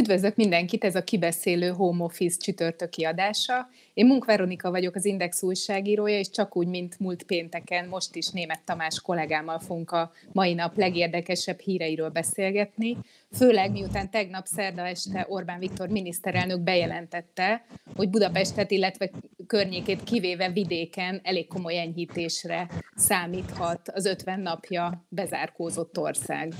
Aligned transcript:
Üdvözlök 0.00 0.36
mindenkit, 0.36 0.84
ez 0.84 0.94
a 0.94 1.04
kibeszélő 1.04 1.68
Home 1.68 2.04
Office 2.04 2.36
csütörtöki 2.38 3.04
adása. 3.04 3.68
Én 3.94 4.06
Munk 4.06 4.24
Veronika 4.24 4.70
vagyok, 4.70 4.94
az 4.94 5.04
Index 5.04 5.42
újságírója, 5.42 6.18
és 6.18 6.30
csak 6.30 6.56
úgy, 6.56 6.66
mint 6.66 6.98
múlt 6.98 7.22
pénteken, 7.22 7.88
most 7.88 8.14
is 8.14 8.28
német 8.28 8.62
Tamás 8.64 9.00
kollégámmal 9.00 9.58
fogunk 9.58 9.90
a 9.90 10.12
mai 10.32 10.54
nap 10.54 10.76
legérdekesebb 10.76 11.58
híreiről 11.58 12.08
beszélgetni. 12.08 12.96
Főleg 13.32 13.70
miután 13.70 14.10
tegnap 14.10 14.46
szerda 14.46 14.86
este 14.86 15.26
Orbán 15.28 15.58
Viktor 15.58 15.88
miniszterelnök 15.88 16.60
bejelentette, 16.60 17.64
hogy 17.96 18.08
Budapestet, 18.08 18.70
illetve 18.70 19.10
környékét 19.46 20.02
kivéve 20.02 20.50
vidéken 20.50 21.20
elég 21.22 21.48
komoly 21.48 21.78
enyhítésre 21.78 22.68
számíthat 22.96 23.88
az 23.88 24.06
50 24.06 24.40
napja 24.40 25.04
bezárkózott 25.08 25.98
ország. 25.98 26.54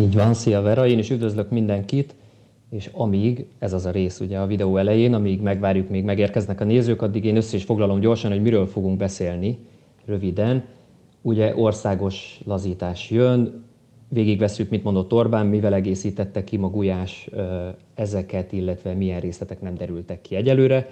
Így 0.00 0.14
van, 0.14 0.34
szia 0.34 0.60
Vera, 0.60 0.86
én 0.86 0.98
is 0.98 1.10
üdvözlök 1.10 1.50
mindenkit, 1.50 2.14
és 2.70 2.90
amíg, 2.92 3.46
ez 3.58 3.72
az 3.72 3.86
a 3.86 3.90
rész 3.90 4.20
ugye 4.20 4.38
a 4.38 4.46
videó 4.46 4.76
elején, 4.76 5.14
amíg 5.14 5.40
megvárjuk, 5.40 5.88
még 5.88 6.04
megérkeznek 6.04 6.60
a 6.60 6.64
nézők, 6.64 7.02
addig 7.02 7.24
én 7.24 7.36
össze 7.36 7.56
is 7.56 7.64
foglalom 7.64 8.00
gyorsan, 8.00 8.30
hogy 8.30 8.42
miről 8.42 8.66
fogunk 8.66 8.96
beszélni, 8.96 9.58
röviden. 10.04 10.64
Ugye 11.22 11.56
országos 11.56 12.40
lazítás 12.44 13.10
jön, 13.10 13.64
végigveszünk, 14.08 14.70
mit 14.70 14.84
mondott 14.84 15.12
Orbán, 15.12 15.46
mivel 15.46 15.74
egészítette 15.74 16.44
ki 16.44 16.56
Magujás 16.56 17.28
ezeket, 17.94 18.52
illetve 18.52 18.94
milyen 18.94 19.20
részletek 19.20 19.60
nem 19.60 19.74
derültek 19.74 20.20
ki 20.20 20.34
egyelőre. 20.34 20.88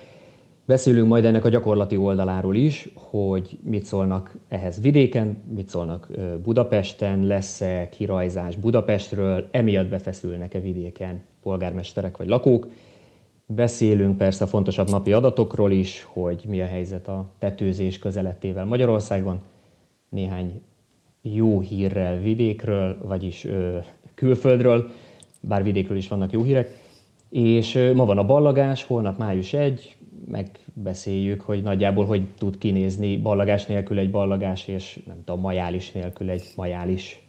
Beszélünk 0.71 1.09
majd 1.09 1.25
ennek 1.25 1.45
a 1.45 1.49
gyakorlati 1.49 1.97
oldaláról 1.97 2.57
is, 2.57 2.89
hogy 2.95 3.59
mit 3.63 3.85
szólnak 3.85 4.37
ehhez 4.49 4.81
vidéken, 4.81 5.43
mit 5.55 5.69
szólnak 5.69 6.09
Budapesten, 6.43 7.27
lesz-e 7.27 7.89
kirajzás 7.89 8.57
Budapestről, 8.57 9.49
emiatt 9.51 9.89
befeszülnek-e 9.89 10.61
vidéken 10.61 11.23
polgármesterek 11.43 12.17
vagy 12.17 12.29
lakók. 12.29 12.69
Beszélünk 13.47 14.17
persze 14.17 14.45
a 14.45 14.47
fontosabb 14.47 14.91
napi 14.91 15.13
adatokról 15.13 15.71
is, 15.73 16.07
hogy 16.09 16.45
mi 16.49 16.61
a 16.61 16.67
helyzet 16.67 17.09
a 17.09 17.31
tetőzés 17.39 17.99
közelettével 17.99 18.65
Magyarországon. 18.65 19.41
Néhány 20.09 20.63
jó 21.23 21.61
hírrel 21.61 22.19
vidékről, 22.19 22.99
vagyis 23.03 23.45
ö, 23.45 23.79
külföldről, 24.15 24.91
bár 25.41 25.63
vidékről 25.63 25.97
is 25.97 26.09
vannak 26.09 26.33
jó 26.33 26.43
hírek. 26.43 26.79
És 27.29 27.75
ö, 27.75 27.95
ma 27.95 28.05
van 28.05 28.19
a 28.19 28.27
ballagás, 28.27 28.85
holnap 28.85 29.19
május 29.19 29.53
1, 29.53 29.97
megbeszéljük, 30.27 31.41
hogy 31.41 31.63
nagyjából 31.63 32.07
hogy 32.07 32.35
tud 32.39 32.59
kinézni 32.59 33.17
ballagás 33.17 33.67
nélkül 33.67 33.99
egy 33.99 34.11
ballagás, 34.11 34.69
és 34.69 34.99
nem 35.07 35.25
tudom, 35.25 35.41
majális 35.41 35.93
nélkül 35.93 36.31
egy 36.31 36.45
majális. 36.57 37.21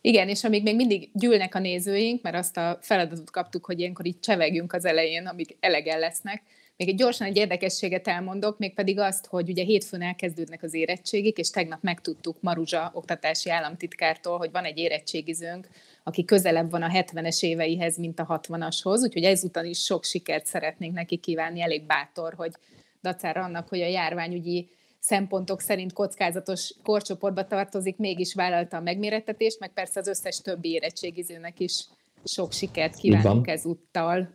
Igen, 0.00 0.28
és 0.28 0.44
amíg 0.44 0.62
még 0.62 0.76
mindig 0.76 1.10
gyűlnek 1.12 1.54
a 1.54 1.58
nézőink, 1.58 2.22
mert 2.22 2.36
azt 2.36 2.56
a 2.56 2.78
feladatot 2.80 3.30
kaptuk, 3.30 3.64
hogy 3.66 3.78
ilyenkor 3.78 4.06
így 4.06 4.20
csevegjünk 4.20 4.72
az 4.72 4.84
elején, 4.84 5.26
amíg 5.26 5.56
elegen 5.60 5.98
lesznek, 5.98 6.42
még 6.76 6.88
egy 6.88 6.94
gyorsan 6.94 7.26
egy 7.26 7.36
érdekességet 7.36 8.08
elmondok, 8.08 8.58
mégpedig 8.58 8.98
azt, 8.98 9.26
hogy 9.26 9.50
ugye 9.50 9.62
hétfőn 9.62 10.02
elkezdődnek 10.02 10.62
az 10.62 10.74
érettségik, 10.74 11.38
és 11.38 11.50
tegnap 11.50 11.82
megtudtuk 11.82 12.36
Maruzsa 12.40 12.90
oktatási 12.94 13.50
államtitkártól, 13.50 14.38
hogy 14.38 14.50
van 14.50 14.64
egy 14.64 14.78
érettségizőnk, 14.78 15.68
aki 16.08 16.24
közelebb 16.24 16.70
van 16.70 16.82
a 16.82 16.88
70-es 16.88 17.42
éveihez, 17.42 17.98
mint 17.98 18.20
a 18.20 18.40
60-ashoz, 18.42 19.02
úgyhogy 19.02 19.22
ezúttal 19.22 19.64
is 19.64 19.78
sok 19.84 20.04
sikert 20.04 20.46
szeretnénk 20.46 20.94
neki 20.94 21.16
kívánni, 21.16 21.60
elég 21.60 21.86
bátor, 21.86 22.34
hogy 22.34 22.52
dacára 23.02 23.42
annak, 23.42 23.68
hogy 23.68 23.80
a 23.80 23.86
járványügyi 23.86 24.68
szempontok 25.00 25.60
szerint 25.60 25.92
kockázatos 25.92 26.74
korcsoportba 26.82 27.46
tartozik, 27.46 27.96
mégis 27.96 28.34
vállalta 28.34 28.76
a 28.76 28.80
megmérettetést, 28.80 29.60
meg 29.60 29.72
persze 29.72 30.00
az 30.00 30.08
összes 30.08 30.40
többi 30.40 30.70
érettségizőnek 30.70 31.60
is 31.60 31.84
sok 32.24 32.52
sikert 32.52 32.96
kívánunk 32.96 33.48
ezúttal. 33.48 34.34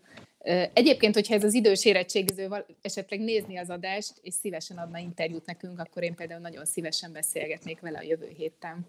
Egyébként, 0.73 1.13
hogyha 1.13 1.33
ez 1.33 1.43
az 1.43 1.53
idős 1.53 1.85
érettségiző 1.85 2.65
esetleg 2.81 3.19
nézni 3.19 3.57
az 3.57 3.69
adást, 3.69 4.13
és 4.21 4.33
szívesen 4.33 4.77
adna 4.77 4.97
interjút 4.97 5.45
nekünk, 5.45 5.79
akkor 5.79 6.03
én 6.03 6.15
például 6.15 6.41
nagyon 6.41 6.65
szívesen 6.65 7.11
beszélgetnék 7.11 7.79
vele 7.79 7.97
a 7.97 8.03
jövő 8.03 8.31
héten. 8.37 8.85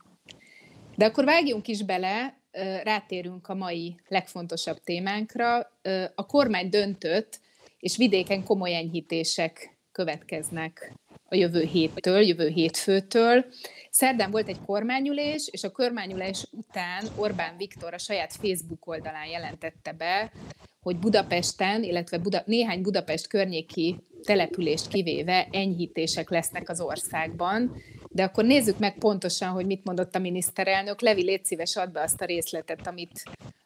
De 0.96 1.04
akkor 1.04 1.24
vágjunk 1.24 1.68
is 1.68 1.84
bele, 1.84 2.40
rátérünk 2.82 3.48
a 3.48 3.54
mai 3.54 3.96
legfontosabb 4.08 4.78
témánkra. 4.84 5.72
A 6.14 6.26
kormány 6.26 6.68
döntött, 6.68 7.40
és 7.78 7.96
vidéken 7.96 8.44
komoly 8.44 8.74
enyhítések 8.74 9.76
következnek 9.92 10.94
a 11.28 11.34
jövő 11.34 11.62
héttől, 11.62 12.20
jövő 12.20 12.48
hétfőtől. 12.48 13.44
Szerdán 13.90 14.30
volt 14.30 14.48
egy 14.48 14.60
kormányülés, 14.66 15.48
és 15.50 15.62
a 15.62 15.72
kormányülés 15.72 16.46
után 16.50 17.04
Orbán 17.16 17.56
Viktor 17.56 17.94
a 17.94 17.98
saját 17.98 18.32
Facebook 18.32 18.86
oldalán 18.86 19.26
jelentette 19.26 19.92
be, 19.92 20.32
hogy 20.80 20.96
Budapesten, 20.96 21.82
illetve 21.82 22.18
Buda, 22.18 22.42
néhány 22.46 22.82
Budapest 22.82 23.26
környéki 23.26 23.96
települést 24.24 24.88
kivéve 24.88 25.48
enyhítések 25.50 26.30
lesznek 26.30 26.68
az 26.68 26.80
országban. 26.80 27.76
De 28.12 28.22
akkor 28.22 28.44
nézzük 28.44 28.78
meg 28.78 28.98
pontosan, 28.98 29.48
hogy 29.48 29.66
mit 29.66 29.84
mondott 29.84 30.14
a 30.14 30.18
miniszterelnök. 30.18 31.00
Levi, 31.00 31.22
légy 31.22 31.44
szíves, 31.44 31.76
add 31.76 31.92
be 31.92 32.02
azt 32.02 32.20
a 32.20 32.24
részletet, 32.24 32.86
amit, 32.86 33.22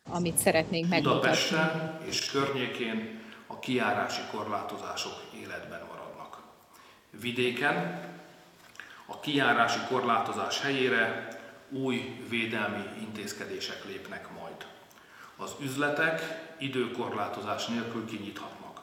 amit 0.08 0.38
szeretnénk 0.38 0.88
megmutatni. 0.88 1.20
Budapesten 1.20 2.00
és 2.08 2.30
környékén 2.30 3.20
a 3.46 3.58
kiárási 3.58 4.20
korlátozások 4.30 5.12
életben 5.42 5.80
maradnak. 5.88 6.42
Vidéken 7.20 8.00
a 9.06 9.20
kiárási 9.20 9.78
korlátozás 9.88 10.60
helyére 10.60 11.28
új 11.70 12.24
védelmi 12.28 12.84
intézkedések 13.00 13.84
lépnek 13.84 14.28
majd. 14.40 14.66
Az 15.36 15.50
üzletek 15.60 16.20
időkorlátozás 16.58 17.66
nélkül 17.66 18.06
kinyithatnak. 18.06 18.80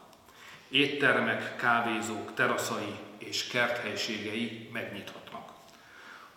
Éttermek, 0.69 1.55
kávézók, 1.55 2.33
teraszai 2.33 2.95
és 3.17 3.47
kerthelységei 3.47 4.69
megnyithatnak. 4.73 5.22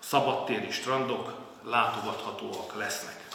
Szabadtéri 0.08 0.70
strandok 0.70 1.56
látogathatóak 1.64 2.76
lesznek. 2.76 3.28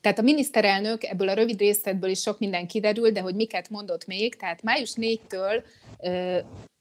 Tehát 0.00 0.18
a 0.18 0.22
miniszterelnök 0.22 1.04
ebből 1.04 1.28
a 1.28 1.34
rövid 1.34 1.58
részletből 1.58 2.10
is 2.10 2.20
sok 2.20 2.38
minden 2.38 2.66
kiderül, 2.66 3.10
de 3.10 3.20
hogy 3.20 3.34
miket 3.34 3.70
mondott 3.70 4.06
még, 4.06 4.36
tehát 4.36 4.62
május 4.62 4.92
4-től 4.96 5.64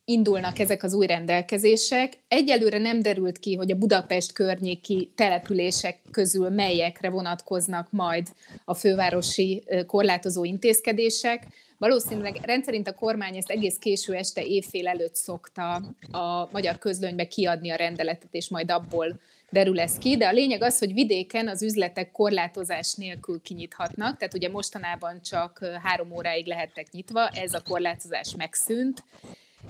indulnak 0.05 0.59
ezek 0.59 0.83
az 0.83 0.93
új 0.93 1.05
rendelkezések. 1.05 2.13
Egyelőre 2.27 2.77
nem 2.77 3.01
derült 3.01 3.39
ki, 3.39 3.55
hogy 3.55 3.71
a 3.71 3.75
Budapest 3.75 4.31
környéki 4.31 5.11
települések 5.15 5.99
közül 6.11 6.49
melyekre 6.49 7.09
vonatkoznak 7.09 7.87
majd 7.91 8.27
a 8.65 8.73
fővárosi 8.73 9.63
korlátozó 9.87 10.43
intézkedések. 10.43 11.47
Valószínűleg 11.77 12.39
rendszerint 12.43 12.87
a 12.87 12.95
kormány 12.95 13.35
ezt 13.35 13.49
egész 13.49 13.77
késő 13.77 14.13
este 14.13 14.45
évfél 14.45 14.87
előtt 14.87 15.15
szokta 15.15 15.73
a 16.11 16.49
magyar 16.51 16.77
közlönybe 16.77 17.27
kiadni 17.27 17.69
a 17.69 17.75
rendeletet, 17.75 18.29
és 18.31 18.49
majd 18.49 18.71
abból 18.71 19.19
derül 19.49 19.79
ez 19.79 19.97
ki, 19.97 20.17
de 20.17 20.27
a 20.27 20.31
lényeg 20.31 20.61
az, 20.61 20.79
hogy 20.79 20.93
vidéken 20.93 21.47
az 21.47 21.63
üzletek 21.63 22.11
korlátozás 22.11 22.93
nélkül 22.93 23.41
kinyithatnak, 23.41 24.17
tehát 24.17 24.33
ugye 24.33 24.49
mostanában 24.49 25.21
csak 25.21 25.65
három 25.83 26.11
óráig 26.11 26.45
lehettek 26.45 26.91
nyitva, 26.91 27.27
ez 27.27 27.53
a 27.53 27.61
korlátozás 27.67 28.35
megszűnt, 28.37 29.03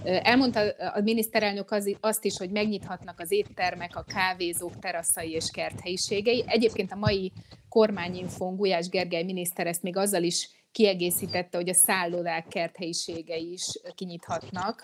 Elmondta 0.03 0.59
a 0.93 1.01
miniszterelnök 1.01 1.71
az, 1.71 1.95
azt 1.99 2.25
is, 2.25 2.37
hogy 2.37 2.49
megnyithatnak 2.51 3.19
az 3.19 3.31
éttermek, 3.31 3.95
a 3.95 4.03
kávézók, 4.03 4.79
teraszai 4.79 5.31
és 5.31 5.49
kerthelyiségei. 5.51 6.43
Egyébként 6.47 6.91
a 6.91 6.95
mai 6.95 7.31
kormányinfón 7.69 8.55
Gulyás 8.55 8.89
Gergely 8.89 9.23
miniszter 9.23 9.67
ezt 9.67 9.83
még 9.83 9.97
azzal 9.97 10.23
is 10.23 10.49
kiegészítette, 10.71 11.57
hogy 11.57 11.69
a 11.69 11.73
szállodák 11.73 12.47
kerthelyiségei 12.47 13.51
is 13.51 13.63
kinyithatnak. 13.95 14.83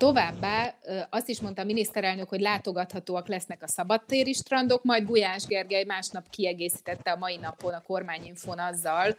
Továbbá 0.00 0.74
azt 1.10 1.28
is 1.28 1.40
mondta 1.40 1.62
a 1.62 1.64
miniszterelnök, 1.64 2.28
hogy 2.28 2.40
látogathatóak 2.40 3.28
lesznek 3.28 3.62
a 3.62 3.68
szabadtéri 3.68 4.32
strandok, 4.32 4.84
majd 4.84 5.04
Gulyás 5.04 5.46
Gergely 5.46 5.84
másnap 5.84 6.30
kiegészítette 6.30 7.10
a 7.10 7.16
mai 7.18 7.36
napon 7.36 7.72
a 7.72 7.82
kormányinfon 7.86 8.58
azzal, 8.58 9.14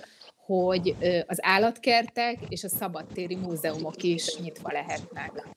hogy 0.46 0.96
az 1.28 1.38
állatkertek 1.42 2.38
és 2.50 2.64
a 2.64 2.68
szabadtéri 2.68 3.36
múzeumok 3.36 4.04
is 4.04 4.40
nyitva 4.40 4.72
lehetnek. 4.72 5.48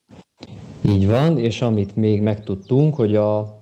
Így 0.87 1.07
van, 1.07 1.37
és 1.37 1.61
amit 1.61 1.95
még 1.95 2.21
megtudtunk, 2.21 2.95
hogy 2.95 3.15
a 3.15 3.61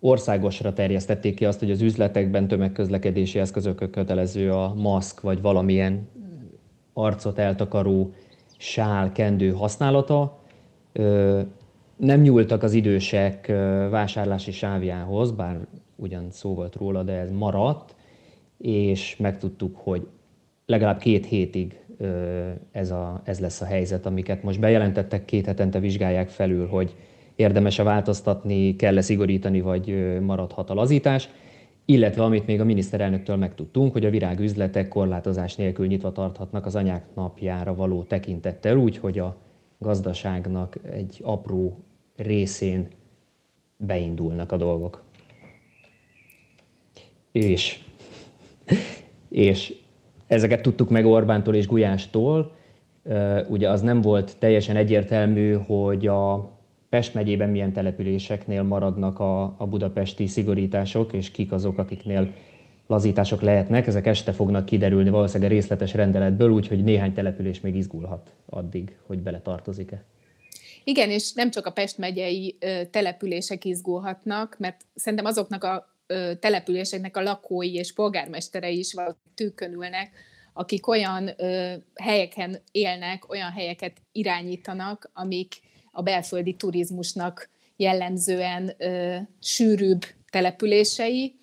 országosra 0.00 0.72
terjesztették 0.72 1.34
ki 1.34 1.44
azt, 1.44 1.58
hogy 1.58 1.70
az 1.70 1.80
üzletekben 1.80 2.48
tömegközlekedési 2.48 3.38
eszközök 3.38 3.90
kötelező 3.90 4.52
a 4.52 4.74
maszk 4.74 5.20
vagy 5.20 5.40
valamilyen 5.40 6.08
arcot 6.92 7.38
eltakaró 7.38 8.12
sál, 8.56 9.12
kendő 9.12 9.52
használata. 9.52 10.42
Nem 11.96 12.20
nyúltak 12.20 12.62
az 12.62 12.72
idősek 12.72 13.46
vásárlási 13.90 14.52
sávjához, 14.52 15.30
bár 15.30 15.66
ugyan 15.96 16.30
szó 16.30 16.54
volt 16.54 16.76
róla, 16.76 17.02
de 17.02 17.12
ez 17.12 17.30
maradt, 17.30 17.94
és 18.58 19.16
megtudtuk, 19.16 19.76
hogy 19.76 20.06
legalább 20.66 20.98
két 20.98 21.26
hétig 21.26 21.78
ez, 22.72 22.90
a, 22.90 23.20
ez 23.24 23.40
lesz 23.40 23.60
a 23.60 23.64
helyzet, 23.64 24.06
amiket 24.06 24.42
most 24.42 24.60
bejelentettek, 24.60 25.24
két 25.24 25.46
hetente 25.46 25.78
vizsgálják 25.78 26.28
felül, 26.28 26.66
hogy 26.66 26.94
érdemes-e 27.36 27.82
változtatni, 27.82 28.76
kell-e 28.76 29.00
szigorítani, 29.00 29.60
vagy 29.60 30.18
maradhat 30.20 30.70
a 30.70 30.74
lazítás. 30.74 31.28
illetve 31.84 32.22
amit 32.22 32.46
még 32.46 32.60
a 32.60 32.64
miniszterelnöktől 32.64 33.36
megtudtunk, 33.36 33.92
hogy 33.92 34.04
a 34.04 34.10
virágüzletek 34.10 34.88
korlátozás 34.88 35.56
nélkül 35.56 35.86
nyitva 35.86 36.12
tarthatnak 36.12 36.66
az 36.66 36.76
anyák 36.76 37.04
napjára 37.14 37.74
való 37.74 38.02
tekintettel, 38.02 38.76
úgy, 38.76 38.96
hogy 38.96 39.18
a 39.18 39.36
gazdaságnak 39.78 40.76
egy 40.82 41.20
apró 41.22 41.84
részén 42.16 42.88
beindulnak 43.76 44.52
a 44.52 44.56
dolgok. 44.56 45.02
És, 47.32 47.78
és 49.28 49.74
ezeket 50.26 50.62
tudtuk 50.62 50.90
meg 50.90 51.06
Orbántól 51.06 51.54
és 51.54 51.66
Gulyástól. 51.66 52.52
Ugye 53.48 53.70
az 53.70 53.80
nem 53.80 54.00
volt 54.00 54.36
teljesen 54.38 54.76
egyértelmű, 54.76 55.52
hogy 55.52 56.06
a 56.06 56.52
Pest 56.88 57.14
megyében 57.14 57.50
milyen 57.50 57.72
településeknél 57.72 58.62
maradnak 58.62 59.18
a, 59.18 59.42
a 59.42 59.66
budapesti 59.66 60.26
szigorítások, 60.26 61.12
és 61.12 61.30
kik 61.30 61.52
azok, 61.52 61.78
akiknél 61.78 62.32
lazítások 62.94 63.42
lehetnek. 63.42 63.86
Ezek 63.86 64.06
este 64.06 64.32
fognak 64.32 64.64
kiderülni 64.64 65.10
valószínűleg 65.10 65.50
a 65.50 65.54
részletes 65.54 65.94
rendeletből, 65.94 66.50
úgyhogy 66.50 66.84
néhány 66.84 67.14
település 67.14 67.60
még 67.60 67.74
izgulhat 67.74 68.30
addig, 68.46 68.96
hogy 69.06 69.18
bele 69.18 69.40
tartozik-e. 69.40 70.04
Igen, 70.84 71.10
és 71.10 71.32
nem 71.32 71.50
csak 71.50 71.66
a 71.66 71.72
Pest 71.72 71.98
megyei 71.98 72.58
települések 72.90 73.64
izgulhatnak, 73.64 74.56
mert 74.58 74.80
szerintem 74.94 75.26
azoknak 75.26 75.64
a 75.64 75.96
településeknek 76.40 77.16
a 77.16 77.22
lakói 77.22 77.74
és 77.74 77.92
polgármesterei 77.92 78.78
is 78.78 78.94
tűkönülnek, 79.34 80.10
akik 80.52 80.86
olyan 80.86 81.30
helyeken 81.94 82.58
élnek, 82.72 83.30
olyan 83.30 83.50
helyeket 83.50 83.92
irányítanak, 84.12 85.10
amik 85.12 85.54
a 85.92 86.02
belföldi 86.02 86.54
turizmusnak 86.54 87.48
jellemzően 87.76 88.76
sűrűbb 89.40 90.02
települései. 90.30 91.34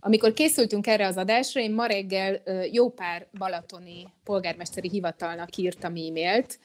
Amikor 0.00 0.32
készültünk 0.32 0.86
erre 0.86 1.06
az 1.06 1.16
adásra, 1.16 1.60
én 1.60 1.72
ma 1.72 1.86
reggel 1.86 2.42
jó 2.72 2.90
pár 2.90 3.26
balatoni 3.38 4.06
polgármesteri 4.24 4.88
hivatalnak 4.88 5.56
írtam 5.56 5.94
e-mailt, 5.94 6.58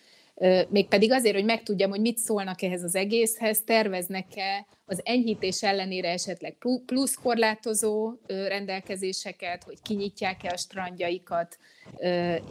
mégpedig 0.69 1.11
azért, 1.11 1.35
hogy 1.35 1.45
megtudjam, 1.45 1.89
hogy 1.89 2.01
mit 2.01 2.17
szólnak 2.17 2.61
ehhez 2.61 2.83
az 2.83 2.95
egészhez, 2.95 3.61
terveznek-e 3.65 4.65
az 4.85 5.01
enyhítés 5.03 5.63
ellenére 5.63 6.09
esetleg 6.09 6.57
plusz 6.85 7.15
korlátozó 7.23 8.13
rendelkezéseket, 8.27 9.63
hogy 9.63 9.81
kinyitják-e 9.81 10.51
a 10.53 10.57
strandjaikat, 10.57 11.57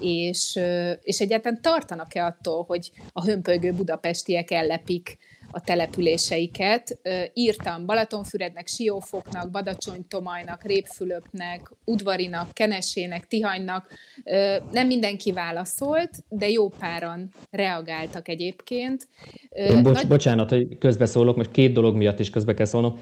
és, 0.00 0.60
és 1.02 1.20
egyáltalán 1.20 1.62
tartanak-e 1.62 2.24
attól, 2.24 2.62
hogy 2.62 2.90
a 3.12 3.24
hömpölygő 3.24 3.72
budapestiek 3.72 4.50
ellepik 4.50 5.18
a 5.50 5.60
településeiket. 5.60 6.98
Írtam 7.32 7.86
Balatonfürednek, 7.86 8.66
Siófoknak, 8.66 9.50
Badacsony-Tomajnak, 9.50 10.62
Répfülöpnek, 10.62 11.70
Udvarinak, 11.84 12.52
Kenesének, 12.52 13.26
Tihanynak. 13.26 13.88
Nem 14.72 14.86
mindenki 14.86 15.32
válaszolt, 15.32 16.10
de 16.28 16.48
jó 16.48 16.68
páran 16.68 17.32
reagáltak 17.50 18.28
egyébként. 18.28 19.08
Én 19.50 19.82
bocs, 19.82 19.94
Nagy... 19.94 20.06
Bocsánat, 20.06 20.50
hogy 20.50 20.78
közbeszólok, 20.78 21.36
most 21.36 21.50
két 21.50 21.72
dolog 21.72 21.96
miatt 21.96 22.18
is 22.18 22.30
közbe 22.30 22.54
kell 22.54 22.66
szólnom. 22.66 22.98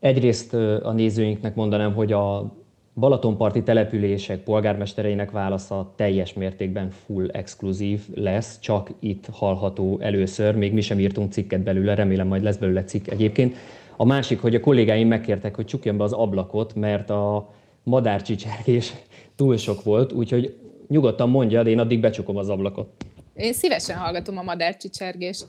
Egyrészt 0.00 0.54
a 0.82 0.92
nézőinknek 0.92 1.54
mondanám, 1.54 1.94
hogy 1.94 2.12
a 2.12 2.56
Balatonparti 2.98 3.62
települések 3.62 4.38
polgármestereinek 4.38 5.30
válasza 5.30 5.92
teljes 5.96 6.32
mértékben 6.32 6.90
full 6.90 7.28
exkluzív 7.30 8.00
lesz, 8.14 8.58
csak 8.60 8.90
itt 8.98 9.26
hallható 9.32 9.98
először, 10.00 10.54
még 10.54 10.72
mi 10.72 10.80
sem 10.80 10.98
írtunk 10.98 11.32
cikket 11.32 11.60
belőle, 11.60 11.94
remélem 11.94 12.26
majd 12.26 12.42
lesz 12.42 12.56
belőle 12.56 12.84
cikk 12.84 13.08
egyébként. 13.08 13.56
A 13.96 14.04
másik, 14.04 14.40
hogy 14.40 14.54
a 14.54 14.60
kollégáim 14.60 15.08
megkértek, 15.08 15.54
hogy 15.54 15.64
csukjam 15.64 15.96
be 15.96 16.04
az 16.04 16.12
ablakot, 16.12 16.74
mert 16.74 17.10
a 17.10 17.52
madárcsicsergés 17.82 18.92
túl 19.36 19.56
sok 19.56 19.82
volt, 19.82 20.12
úgyhogy 20.12 20.56
nyugodtan 20.88 21.46
de 21.48 21.62
én 21.62 21.78
addig 21.78 22.00
becsukom 22.00 22.36
az 22.36 22.48
ablakot. 22.48 22.88
Én 23.34 23.52
szívesen 23.52 23.96
hallgatom 23.96 24.38
a 24.38 24.42
madárcsicsergést. 24.42 25.46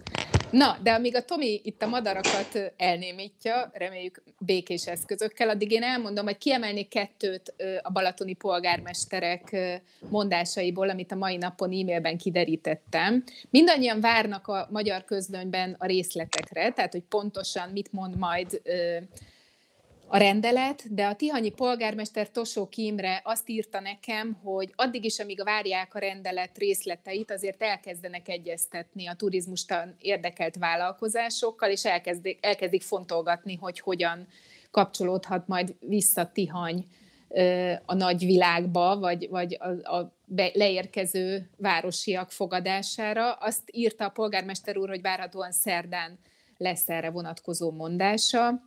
Na, 0.51 0.77
de 0.83 0.91
amíg 0.91 1.15
a 1.15 1.21
Tomi 1.21 1.61
itt 1.63 1.81
a 1.81 1.87
madarakat 1.87 2.73
elnémítja, 2.77 3.71
reméljük 3.73 4.23
békés 4.39 4.87
eszközökkel, 4.87 5.49
addig 5.49 5.71
én 5.71 5.83
elmondom, 5.83 6.25
hogy 6.25 6.37
kiemelnék 6.37 6.87
kettőt 6.87 7.53
a 7.81 7.91
balatoni 7.91 8.33
polgármesterek 8.33 9.55
mondásaiból, 10.09 10.89
amit 10.89 11.11
a 11.11 11.15
mai 11.15 11.37
napon 11.37 11.69
e-mailben 11.71 12.17
kiderítettem. 12.17 13.23
Mindannyian 13.49 14.01
várnak 14.01 14.47
a 14.47 14.67
magyar 14.71 15.05
közlönyben 15.05 15.75
a 15.79 15.85
részletekre, 15.85 16.71
tehát 16.71 16.91
hogy 16.91 17.03
pontosan 17.09 17.69
mit 17.69 17.91
mond 17.91 18.17
majd 18.17 18.61
a 20.09 20.17
rendelet, 20.17 20.93
de 20.93 21.05
a 21.05 21.15
tihanyi 21.15 21.49
polgármester 21.49 22.29
Tosó 22.29 22.67
Kimre 22.67 23.21
azt 23.23 23.49
írta 23.49 23.79
nekem, 23.79 24.33
hogy 24.43 24.73
addig 24.75 25.05
is, 25.05 25.19
amíg 25.19 25.43
várják 25.43 25.95
a 25.95 25.99
rendelet 25.99 26.57
részleteit, 26.57 27.31
azért 27.31 27.63
elkezdenek 27.63 28.29
egyeztetni 28.29 29.07
a 29.07 29.13
turizmustan 29.13 29.95
érdekelt 29.99 30.55
vállalkozásokkal, 30.55 31.69
és 31.69 31.85
elkezdik, 31.85 32.45
elkezdik 32.45 32.81
fontolgatni, 32.81 33.55
hogy 33.55 33.79
hogyan 33.79 34.27
kapcsolódhat 34.71 35.47
majd 35.47 35.75
vissza 35.79 36.31
Tihany 36.31 36.85
a 37.85 37.93
nagyvilágba, 37.93 38.99
vagy, 38.99 39.29
vagy 39.29 39.57
a, 39.59 39.95
a 39.95 40.13
leérkező 40.53 41.49
városiak 41.57 42.31
fogadására. 42.31 43.31
Azt 43.31 43.61
írta 43.71 44.05
a 44.05 44.09
polgármester 44.09 44.77
úr, 44.77 44.89
hogy 44.89 45.01
várhatóan 45.01 45.51
szerdán 45.51 46.19
lesz 46.57 46.89
erre 46.89 47.09
vonatkozó 47.09 47.71
mondása. 47.71 48.61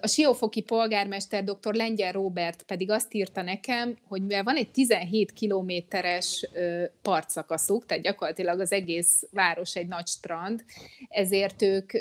A 0.00 0.06
siófoki 0.06 0.60
polgármester 0.60 1.44
dr. 1.44 1.74
Lengyel 1.74 2.12
Robert 2.12 2.62
pedig 2.62 2.90
azt 2.90 3.14
írta 3.14 3.42
nekem, 3.42 3.96
hogy 4.08 4.22
mivel 4.22 4.42
van 4.42 4.56
egy 4.56 4.70
17 4.70 5.32
kilométeres 5.32 6.48
partszakaszuk, 7.02 7.86
tehát 7.86 8.02
gyakorlatilag 8.02 8.60
az 8.60 8.72
egész 8.72 9.22
város 9.30 9.74
egy 9.74 9.86
nagy 9.86 10.06
strand, 10.06 10.64
ezért 11.08 11.62
ők 11.62 11.92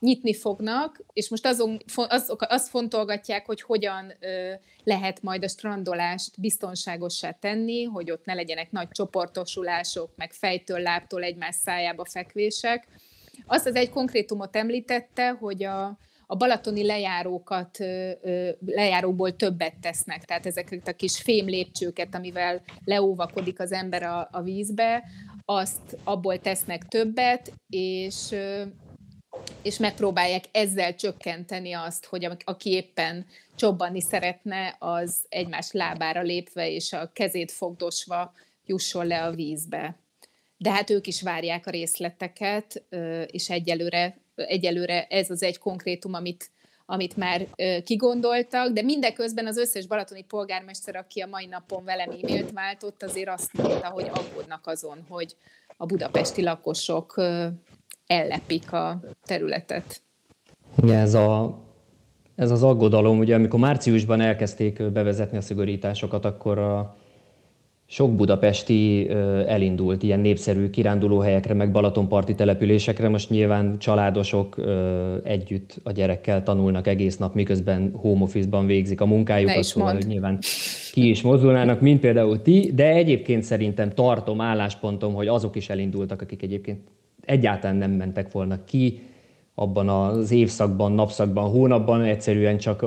nyitni 0.00 0.34
fognak, 0.34 1.04
és 1.12 1.28
most 1.28 1.46
azon, 1.46 1.78
azok, 1.94 2.42
azt 2.48 2.68
fontolgatják, 2.68 3.46
hogy 3.46 3.62
hogyan 3.62 4.12
lehet 4.84 5.22
majd 5.22 5.44
a 5.44 5.48
strandolást 5.48 6.40
biztonságossá 6.40 7.30
tenni, 7.30 7.84
hogy 7.84 8.10
ott 8.10 8.24
ne 8.24 8.34
legyenek 8.34 8.70
nagy 8.70 8.88
csoportosulások, 8.88 10.10
meg 10.16 10.32
fejtől, 10.32 10.78
lábtól 10.78 11.22
egymás 11.22 11.54
szájába 11.54 12.04
fekvések. 12.04 12.88
Azt 13.46 13.66
az 13.66 13.74
egy 13.74 13.90
konkrétumot 13.90 14.56
említette, 14.56 15.30
hogy 15.30 15.64
a, 15.64 15.98
a 16.30 16.36
balatoni 16.36 16.84
lejárókat, 16.84 17.78
lejáróból 18.66 19.36
többet 19.36 19.74
tesznek, 19.80 20.24
tehát 20.24 20.46
ezeket 20.46 20.88
a 20.88 20.92
kis 20.92 21.20
fém 21.20 21.46
lépcsőket, 21.46 22.14
amivel 22.14 22.62
leóvakodik 22.84 23.60
az 23.60 23.72
ember 23.72 24.02
a, 24.02 24.28
a 24.32 24.42
vízbe, 24.42 25.04
azt 25.44 25.96
abból 26.04 26.38
tesznek 26.38 26.84
többet, 26.84 27.52
és 27.68 28.34
és 29.62 29.78
megpróbálják 29.78 30.44
ezzel 30.50 30.94
csökkenteni 30.94 31.72
azt, 31.72 32.06
hogy 32.06 32.28
aki 32.44 32.70
éppen 32.70 33.26
csobbanni 33.54 34.00
szeretne, 34.00 34.76
az 34.78 35.24
egymás 35.28 35.72
lábára 35.72 36.22
lépve 36.22 36.70
és 36.70 36.92
a 36.92 37.10
kezét 37.12 37.52
fogdosva 37.52 38.32
jusson 38.66 39.06
le 39.06 39.24
a 39.24 39.30
vízbe. 39.30 39.96
De 40.56 40.70
hát 40.70 40.90
ők 40.90 41.06
is 41.06 41.22
várják 41.22 41.66
a 41.66 41.70
részleteket, 41.70 42.84
és 43.26 43.50
egyelőre 43.50 44.16
egyelőre 44.46 45.06
ez 45.06 45.30
az 45.30 45.42
egy 45.42 45.58
konkrétum, 45.58 46.14
amit, 46.14 46.50
amit 46.86 47.16
már 47.16 47.46
kigondoltak, 47.84 48.72
de 48.72 48.82
mindeközben 48.82 49.46
az 49.46 49.56
összes 49.56 49.86
balatoni 49.86 50.22
polgármester, 50.22 50.96
aki 50.96 51.20
a 51.20 51.26
mai 51.26 51.46
napon 51.46 51.84
velem 51.84 52.10
e-mailt 52.10 52.52
váltott, 52.52 53.02
azért 53.02 53.28
azt 53.28 53.52
mondta, 53.52 53.86
hogy 53.86 54.10
aggódnak 54.12 54.66
azon, 54.66 55.04
hogy 55.08 55.36
a 55.76 55.86
budapesti 55.86 56.42
lakosok 56.42 57.22
ellepik 58.06 58.72
a 58.72 59.00
területet. 59.24 60.00
Ja, 60.82 60.94
ez, 60.94 61.14
a, 61.14 61.58
ez 62.34 62.50
az 62.50 62.62
aggodalom, 62.62 63.18
ugye 63.18 63.34
amikor 63.34 63.60
márciusban 63.60 64.20
elkezdték 64.20 64.90
bevezetni 64.90 65.36
a 65.36 65.40
szigorításokat, 65.40 66.24
akkor 66.24 66.58
a, 66.58 66.96
sok 67.90 68.14
budapesti 68.14 69.08
elindult 69.46 70.02
ilyen 70.02 70.20
népszerű 70.20 70.70
kirándulóhelyekre, 70.70 71.54
meg 71.54 71.70
Balatonparti 71.70 72.34
településekre. 72.34 73.08
Most 73.08 73.30
nyilván 73.30 73.78
családosok 73.78 74.56
együtt 75.22 75.80
a 75.82 75.92
gyerekkel 75.92 76.42
tanulnak 76.42 76.86
egész 76.86 77.16
nap, 77.16 77.34
miközben 77.34 77.92
home 77.94 78.22
office-ban 78.22 78.66
végzik 78.66 79.00
a 79.00 79.06
munkájukat, 79.06 79.62
szóval 79.62 79.94
hogy 79.94 80.06
nyilván 80.06 80.38
ki 80.92 81.08
is 81.08 81.22
mozdulnának, 81.22 81.80
mint 81.80 82.00
például 82.00 82.42
ti, 82.42 82.72
de 82.74 82.88
egyébként 82.88 83.42
szerintem 83.42 83.90
tartom 83.90 84.40
álláspontom, 84.40 85.14
hogy 85.14 85.26
azok 85.26 85.56
is 85.56 85.68
elindultak, 85.68 86.22
akik 86.22 86.42
egyébként 86.42 86.80
egyáltalán 87.24 87.76
nem 87.76 87.90
mentek 87.90 88.32
volna 88.32 88.64
ki, 88.64 89.00
abban 89.54 89.88
az 89.88 90.30
évszakban, 90.30 90.92
napszakban, 90.92 91.50
hónapban 91.50 92.02
egyszerűen 92.02 92.58
csak 92.58 92.86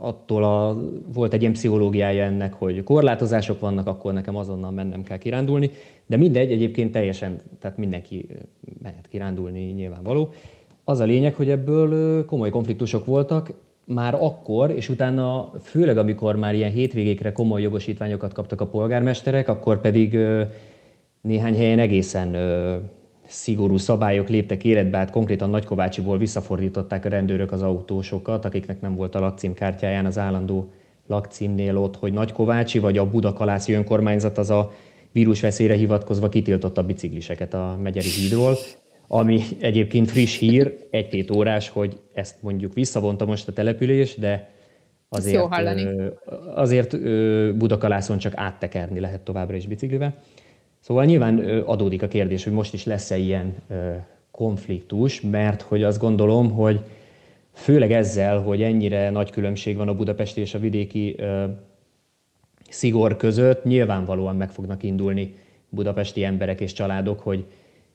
attól 0.00 0.44
a, 0.44 0.76
volt 1.12 1.32
egy 1.32 1.40
ilyen 1.40 1.52
pszichológiája 1.52 2.24
ennek, 2.24 2.52
hogy 2.52 2.82
korlátozások 2.82 3.60
vannak, 3.60 3.86
akkor 3.86 4.12
nekem 4.12 4.36
azonnal 4.36 4.70
mennem 4.70 5.02
kell 5.02 5.18
kirándulni, 5.18 5.70
de 6.06 6.16
mindegy, 6.16 6.52
egyébként 6.52 6.92
teljesen, 6.92 7.40
tehát 7.60 7.76
mindenki 7.76 8.26
mehet 8.82 9.08
kirándulni 9.08 9.60
nyilvánvaló. 9.60 10.32
Az 10.84 11.00
a 11.00 11.04
lényeg, 11.04 11.34
hogy 11.34 11.50
ebből 11.50 12.24
komoly 12.24 12.50
konfliktusok 12.50 13.04
voltak, 13.04 13.52
már 13.84 14.14
akkor, 14.14 14.70
és 14.70 14.88
utána 14.88 15.50
főleg 15.62 15.98
amikor 15.98 16.36
már 16.36 16.54
ilyen 16.54 16.70
hétvégékre 16.70 17.32
komoly 17.32 17.62
jogosítványokat 17.62 18.32
kaptak 18.32 18.60
a 18.60 18.66
polgármesterek, 18.66 19.48
akkor 19.48 19.80
pedig 19.80 20.18
néhány 21.20 21.56
helyen 21.56 21.78
egészen 21.78 22.36
szigorú 23.30 23.76
szabályok 23.76 24.28
léptek 24.28 24.64
életbe, 24.64 24.98
hát 24.98 25.10
konkrétan 25.10 25.50
Nagykovácsiból 25.50 26.18
visszafordították 26.18 27.04
a 27.04 27.08
rendőrök 27.08 27.52
az 27.52 27.62
autósokat, 27.62 28.44
akiknek 28.44 28.80
nem 28.80 28.94
volt 28.94 29.14
a 29.14 29.20
lakcímkártyáján 29.20 30.06
az 30.06 30.18
állandó 30.18 30.70
lakcímnél 31.06 31.76
ott, 31.76 31.96
hogy 31.96 32.12
Nagykovácsi 32.12 32.78
vagy 32.78 32.98
a 32.98 33.10
Budakalászi 33.10 33.72
önkormányzat 33.72 34.38
az 34.38 34.50
a 34.50 34.72
vírusveszélyre 35.12 35.74
hivatkozva 35.74 36.28
kitiltotta 36.28 36.80
a 36.80 36.84
bicikliseket 36.84 37.54
a 37.54 37.78
Megyeri 37.82 38.08
hídról, 38.08 38.56
ami 39.08 39.40
egyébként 39.60 40.10
friss 40.10 40.38
hír, 40.38 40.86
egy-két 40.90 41.30
órás, 41.30 41.68
hogy 41.68 42.00
ezt 42.12 42.36
mondjuk 42.40 42.74
visszavonta 42.74 43.24
most 43.24 43.48
a 43.48 43.52
település, 43.52 44.14
de 44.14 44.50
azért, 45.08 45.36
azért 46.54 46.98
Budakalászon 47.56 48.18
csak 48.18 48.32
áttekerni 48.36 49.00
lehet 49.00 49.20
továbbra 49.20 49.56
is 49.56 49.66
biciklivel. 49.66 50.14
Szóval 50.80 51.04
nyilván 51.04 51.38
adódik 51.66 52.02
a 52.02 52.08
kérdés, 52.08 52.44
hogy 52.44 52.52
most 52.52 52.74
is 52.74 52.84
lesz-e 52.84 53.16
ilyen 53.16 53.54
konfliktus, 54.30 55.20
mert 55.20 55.62
hogy 55.62 55.82
azt 55.82 56.00
gondolom, 56.00 56.50
hogy 56.50 56.80
főleg 57.52 57.92
ezzel, 57.92 58.40
hogy 58.40 58.62
ennyire 58.62 59.10
nagy 59.10 59.30
különbség 59.30 59.76
van 59.76 59.88
a 59.88 59.94
budapesti 59.94 60.40
és 60.40 60.54
a 60.54 60.58
vidéki 60.58 61.16
szigor 62.68 63.16
között, 63.16 63.64
nyilvánvalóan 63.64 64.36
meg 64.36 64.50
fognak 64.50 64.82
indulni 64.82 65.34
budapesti 65.68 66.24
emberek 66.24 66.60
és 66.60 66.72
családok, 66.72 67.20
hogy 67.20 67.44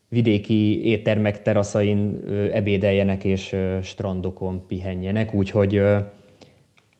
vidéki 0.09 0.85
éttermek 0.85 1.41
teraszain 1.41 2.23
ebédeljenek 2.53 3.23
és 3.23 3.55
strandokon 3.81 4.65
pihenjenek, 4.67 5.33
úgyhogy 5.33 5.81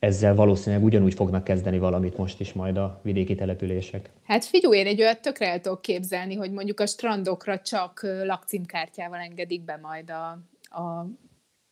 ezzel 0.06 0.36
valószínűleg 0.36 0.86
ugyanúgy 0.86 1.14
fognak 1.14 1.44
kezdeni 1.44 1.80
valamit 1.80 2.18
most 2.18 2.40
is 2.40 2.54
majd 2.54 2.78
a 2.78 3.00
vidéki 3.04 3.36
települések. 3.36 4.10
Hát 4.24 4.46
figyelj, 4.46 4.78
én 4.78 4.86
egy 4.86 5.02
olyat 5.02 5.22
tökre 5.22 5.48
el 5.52 5.62
tudok 5.62 5.82
képzelni, 5.82 6.36
hogy 6.36 6.52
mondjuk 6.52 6.80
a 6.80 6.86
strandokra 6.86 7.60
csak 7.60 8.02
lakcímkártyával 8.24 9.20
engedik 9.20 9.62
be 9.62 9.80
majd 9.82 10.10
a, 10.10 10.28
a 10.80 11.08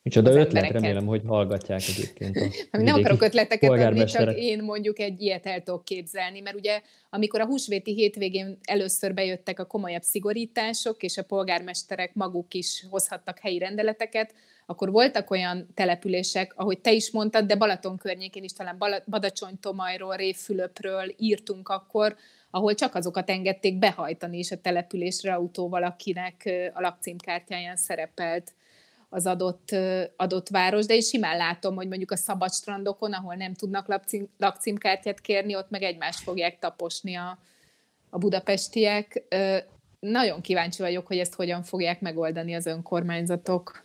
Micsoda 0.03 0.29
ötlet, 0.29 0.45
embereket. 0.45 0.81
remélem, 0.81 1.05
hogy 1.05 1.21
hallgatják 1.25 1.81
egyébként. 1.87 2.37
A 2.71 2.77
nem 2.81 2.95
akarok 2.95 3.21
ötleteket 3.21 3.69
adni, 3.69 4.03
csak 4.03 4.37
én 4.37 4.63
mondjuk 4.63 4.99
egy 4.99 5.21
ilyet 5.21 5.45
el 5.45 5.63
tudok 5.63 5.85
képzelni, 5.85 6.39
mert 6.39 6.55
ugye 6.55 6.81
amikor 7.09 7.41
a 7.41 7.45
húsvéti 7.45 7.93
hétvégén 7.93 8.57
először 8.63 9.13
bejöttek 9.13 9.59
a 9.59 9.65
komolyabb 9.65 10.01
szigorítások, 10.01 11.03
és 11.03 11.17
a 11.17 11.23
polgármesterek 11.23 12.13
maguk 12.13 12.53
is 12.53 12.85
hozhattak 12.89 13.39
helyi 13.39 13.57
rendeleteket, 13.57 14.33
akkor 14.65 14.91
voltak 14.91 15.29
olyan 15.29 15.67
települések, 15.73 16.53
ahogy 16.55 16.79
te 16.79 16.91
is 16.91 17.11
mondtad, 17.11 17.45
de 17.45 17.55
Balaton 17.55 17.97
környékén 17.97 18.43
is, 18.43 18.53
talán 18.53 19.03
Badacsony-Tomajról, 19.09 20.15
Révfülöpről 20.15 21.13
írtunk 21.17 21.69
akkor, 21.69 22.15
ahol 22.49 22.73
csak 22.73 22.95
azokat 22.95 23.29
engedték 23.29 23.79
behajtani 23.79 24.37
is 24.37 24.51
a 24.51 24.61
településre 24.61 25.33
autóval, 25.33 25.83
akinek 25.83 26.49
a 26.73 26.81
lakcímkártyáján 26.81 27.75
szerepelt 27.75 28.53
az 29.09 29.25
adott, 29.25 29.75
adott 30.15 30.49
város, 30.49 30.85
de 30.85 30.93
én 30.93 31.01
simán 31.01 31.37
látom, 31.37 31.75
hogy 31.75 31.87
mondjuk 31.87 32.11
a 32.11 32.15
szabad 32.15 32.53
strandokon, 32.53 33.13
ahol 33.13 33.35
nem 33.35 33.53
tudnak 33.53 33.87
lakcím, 33.87 34.29
lakcímkártyát 34.37 35.21
kérni, 35.21 35.55
ott 35.55 35.69
meg 35.69 35.83
egymást 35.83 36.19
fogják 36.19 36.59
taposni 36.59 37.15
a, 37.15 37.39
a 38.09 38.17
budapestiek. 38.17 39.23
Nagyon 39.99 40.41
kíváncsi 40.41 40.81
vagyok, 40.81 41.07
hogy 41.07 41.17
ezt 41.17 41.33
hogyan 41.33 41.63
fogják 41.63 42.01
megoldani 42.01 42.53
az 42.55 42.65
önkormányzatok. 42.65 43.82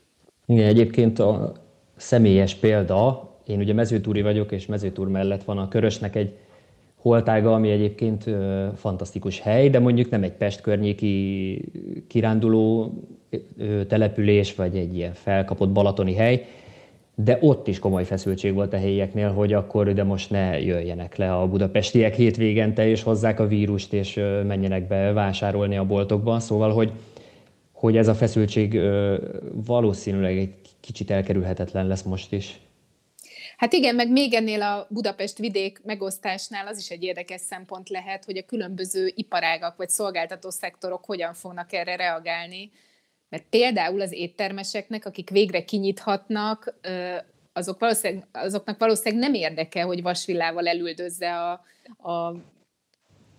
Igen, 0.49 0.67
egyébként 0.67 1.19
a 1.19 1.52
személyes 1.97 2.55
példa, 2.55 3.28
én 3.47 3.59
ugye 3.59 3.73
mezőtúri 3.73 4.23
vagyok, 4.23 4.52
és 4.52 4.67
mezőtúr 4.67 5.09
mellett 5.09 5.45
van 5.45 5.59
a 5.59 5.69
Körösnek 5.69 6.17
egy 6.17 6.37
holtága, 6.95 7.55
ami 7.55 7.71
egyébként 7.71 8.25
fantasztikus 8.76 9.40
hely, 9.40 9.71
de 9.71 9.78
mondjuk 9.78 10.11
nem 10.11 10.23
egy 10.23 10.33
Pest 10.33 10.61
környéki 10.61 11.64
kiránduló 12.07 12.93
település, 13.88 14.55
vagy 14.55 14.76
egy 14.76 14.97
ilyen 14.97 15.12
felkapott 15.12 15.71
balatoni 15.71 16.14
hely, 16.14 16.47
de 17.14 17.38
ott 17.40 17.69
is 17.69 17.78
komoly 17.78 18.05
feszültség 18.05 18.55
volt 18.55 18.73
a 18.73 18.76
helyieknél, 18.78 19.33
hogy 19.33 19.52
akkor 19.52 19.93
de 19.93 20.02
most 20.02 20.31
ne 20.31 20.61
jöjjenek 20.61 21.17
le 21.17 21.35
a 21.35 21.49
budapestiek 21.49 22.14
hétvégente, 22.14 22.88
és 22.88 23.02
hozzák 23.02 23.40
a 23.40 23.47
vírust, 23.47 23.93
és 23.93 24.21
menjenek 24.47 24.87
be 24.87 25.12
vásárolni 25.12 25.76
a 25.76 25.85
boltokba. 25.85 26.38
Szóval, 26.38 26.73
hogy, 26.73 26.93
hogy 27.78 27.97
ez 27.97 28.08
a 28.08 28.14
feszültség 28.14 28.80
valószínűleg 29.52 30.38
egy 30.38 30.54
kicsit 30.80 31.11
elkerülhetetlen 31.11 31.87
lesz 31.87 32.02
most 32.02 32.32
is. 32.32 32.61
Hát 33.56 33.73
igen, 33.73 33.94
meg 33.94 34.11
még 34.11 34.35
ennél 34.35 34.62
a 34.62 34.87
Budapest 34.90 35.38
vidék 35.38 35.80
megosztásnál 35.85 36.66
az 36.66 36.78
is 36.78 36.90
egy 36.90 37.02
érdekes 37.02 37.40
szempont 37.40 37.88
lehet, 37.88 38.25
hogy 38.25 38.37
a 38.37 38.44
különböző 38.44 39.12
iparágak 39.14 39.76
vagy 39.76 39.88
szolgáltató 39.88 40.50
szektorok 40.50 41.04
hogyan 41.04 41.35
fognak 41.35 41.73
erre 41.73 41.97
reagálni. 41.97 42.70
Mert 43.28 43.44
például 43.50 44.00
az 44.00 44.12
éttermeseknek, 44.12 45.06
akik 45.06 45.30
végre 45.30 45.64
kinyithatnak, 45.64 46.75
azok 47.52 47.78
valószínűleg, 47.78 48.26
azoknak 48.32 48.78
valószínűleg 48.78 49.30
nem 49.30 49.35
érdeke, 49.35 49.82
hogy 49.82 50.02
vasvillával 50.02 50.68
elüldözze 50.68 51.35
a, 51.37 51.52
a 52.11 52.35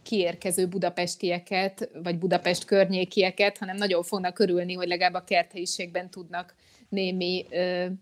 kiérkező 0.10 0.68
budapestieket, 0.68 1.90
vagy 2.04 2.18
Budapest 2.18 2.66
környékieket, 2.66 3.58
hanem 3.58 3.76
nagyon 3.76 4.04
fognak 4.04 4.40
örülni, 4.40 4.74
hogy 4.74 4.88
legalább 4.88 5.14
a 5.14 5.24
kerthelyiségben 5.24 6.10
tudnak 6.10 6.56
némi 6.90 7.46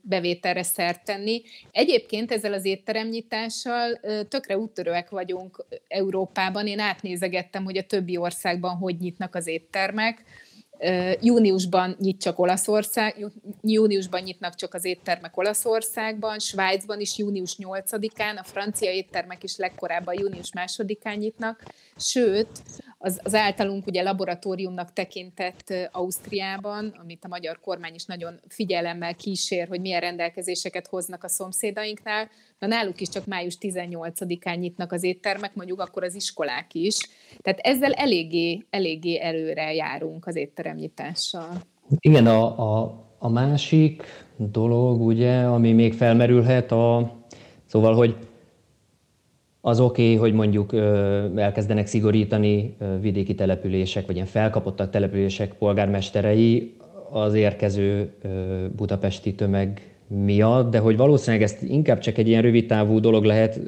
bevételre 0.02 0.64
szert 0.64 1.04
tenni. 1.04 1.42
Egyébként 1.72 2.32
ezzel 2.32 2.54
az 2.54 2.66
étteremnyitással 2.66 4.00
tökre 4.28 4.58
úttörőek 4.58 5.10
vagyunk 5.10 5.66
Európában. 5.88 6.68
Én 6.68 6.80
átnézegettem, 6.80 7.64
hogy 7.64 7.78
a 7.78 7.86
többi 7.86 8.18
országban 8.18 8.76
hogy 8.76 8.98
nyitnak 9.00 9.36
az 9.36 9.48
éttermek. 9.48 10.24
Júniusban 11.22 11.96
nyit 12.00 12.22
csak 12.22 12.40
Olaszország, 12.40 13.26
júniusban 13.62 14.22
nyitnak 14.22 14.56
csak 14.56 14.74
az 14.74 14.86
éttermek 14.86 15.38
Olaszországban, 15.38 16.40
Svájcban 16.40 17.00
is 17.00 17.18
június 17.18 17.56
8-án, 17.58 18.38
a 18.38 18.44
francia 18.44 18.92
éttermek 18.92 19.44
is 19.44 19.58
legkorábban 19.58 20.20
június 20.20 20.50
2-án 20.52 21.18
nyitnak, 21.18 21.64
sőt, 21.98 22.48
az, 22.98 23.20
az 23.24 23.34
általunk 23.34 23.88
ugye 23.88 24.04
laboratóriumnak 24.04 24.94
tekintett 24.94 25.74
Ausztriában, 25.92 26.94
amit 27.01 27.25
a 27.25 27.27
magyar 27.27 27.60
kormány 27.60 27.94
is 27.94 28.06
nagyon 28.06 28.39
figyelemmel 28.48 29.16
kísér, 29.16 29.68
hogy 29.68 29.82
milyen 29.82 30.01
rendelkezéseket 30.01 30.88
hoznak 30.88 31.24
a 31.24 31.27
szomszédainknál, 31.27 32.30
na 32.60 32.68
náluk 32.68 33.01
is 33.01 33.10
csak 33.10 33.25
május 33.25 33.58
18-án 33.62 34.60
nyitnak 34.60 34.92
az 34.92 35.04
éttermek, 35.04 35.56
mondjuk 35.56 35.80
akkor 35.80 36.04
az 36.04 36.16
iskolák 36.16 36.74
is. 36.74 36.98
Tehát 37.42 37.60
ezzel 37.60 37.92
eléggé, 37.92 38.66
eléggé 38.70 39.20
előre 39.22 39.74
járunk 39.74 40.27
az 40.27 40.36
étteremnyitással. 40.36 41.50
Igen, 42.00 42.27
a, 42.27 42.60
a, 42.60 43.06
a 43.20 43.30
másik 43.30 44.04
dolog, 44.38 45.01
ugye, 45.01 45.44
ami 45.44 45.74
még 45.74 45.94
felmerülhet, 45.94 46.72
a, 46.72 47.18
szóval, 47.66 47.96
hogy 47.96 48.27
az 49.68 49.80
oké, 49.80 50.04
okay, 50.04 50.16
hogy 50.16 50.34
mondjuk 50.34 50.74
elkezdenek 51.36 51.88
szigorítani 51.88 52.76
vidéki 53.02 53.36
települések, 53.36 54.06
vagy 54.06 54.16
ilyen 54.16 54.28
felkapottak 54.28 54.90
települések 54.90 55.54
polgármesterei 55.54 56.76
az 57.12 57.34
érkező 57.34 58.14
budapesti 58.76 59.34
tömeg 59.34 59.96
miatt, 60.08 60.72
de 60.72 60.80
hogy 60.80 60.98
valószínűleg 60.98 61.44
ezt 61.44 61.62
inkább 61.62 62.00
csak 62.00 62.18
egy 62.18 62.28
ilyen 62.28 62.42
rövid 62.42 62.68
távú 62.68 63.00
dolog 63.00 63.24
lehet, 63.24 63.60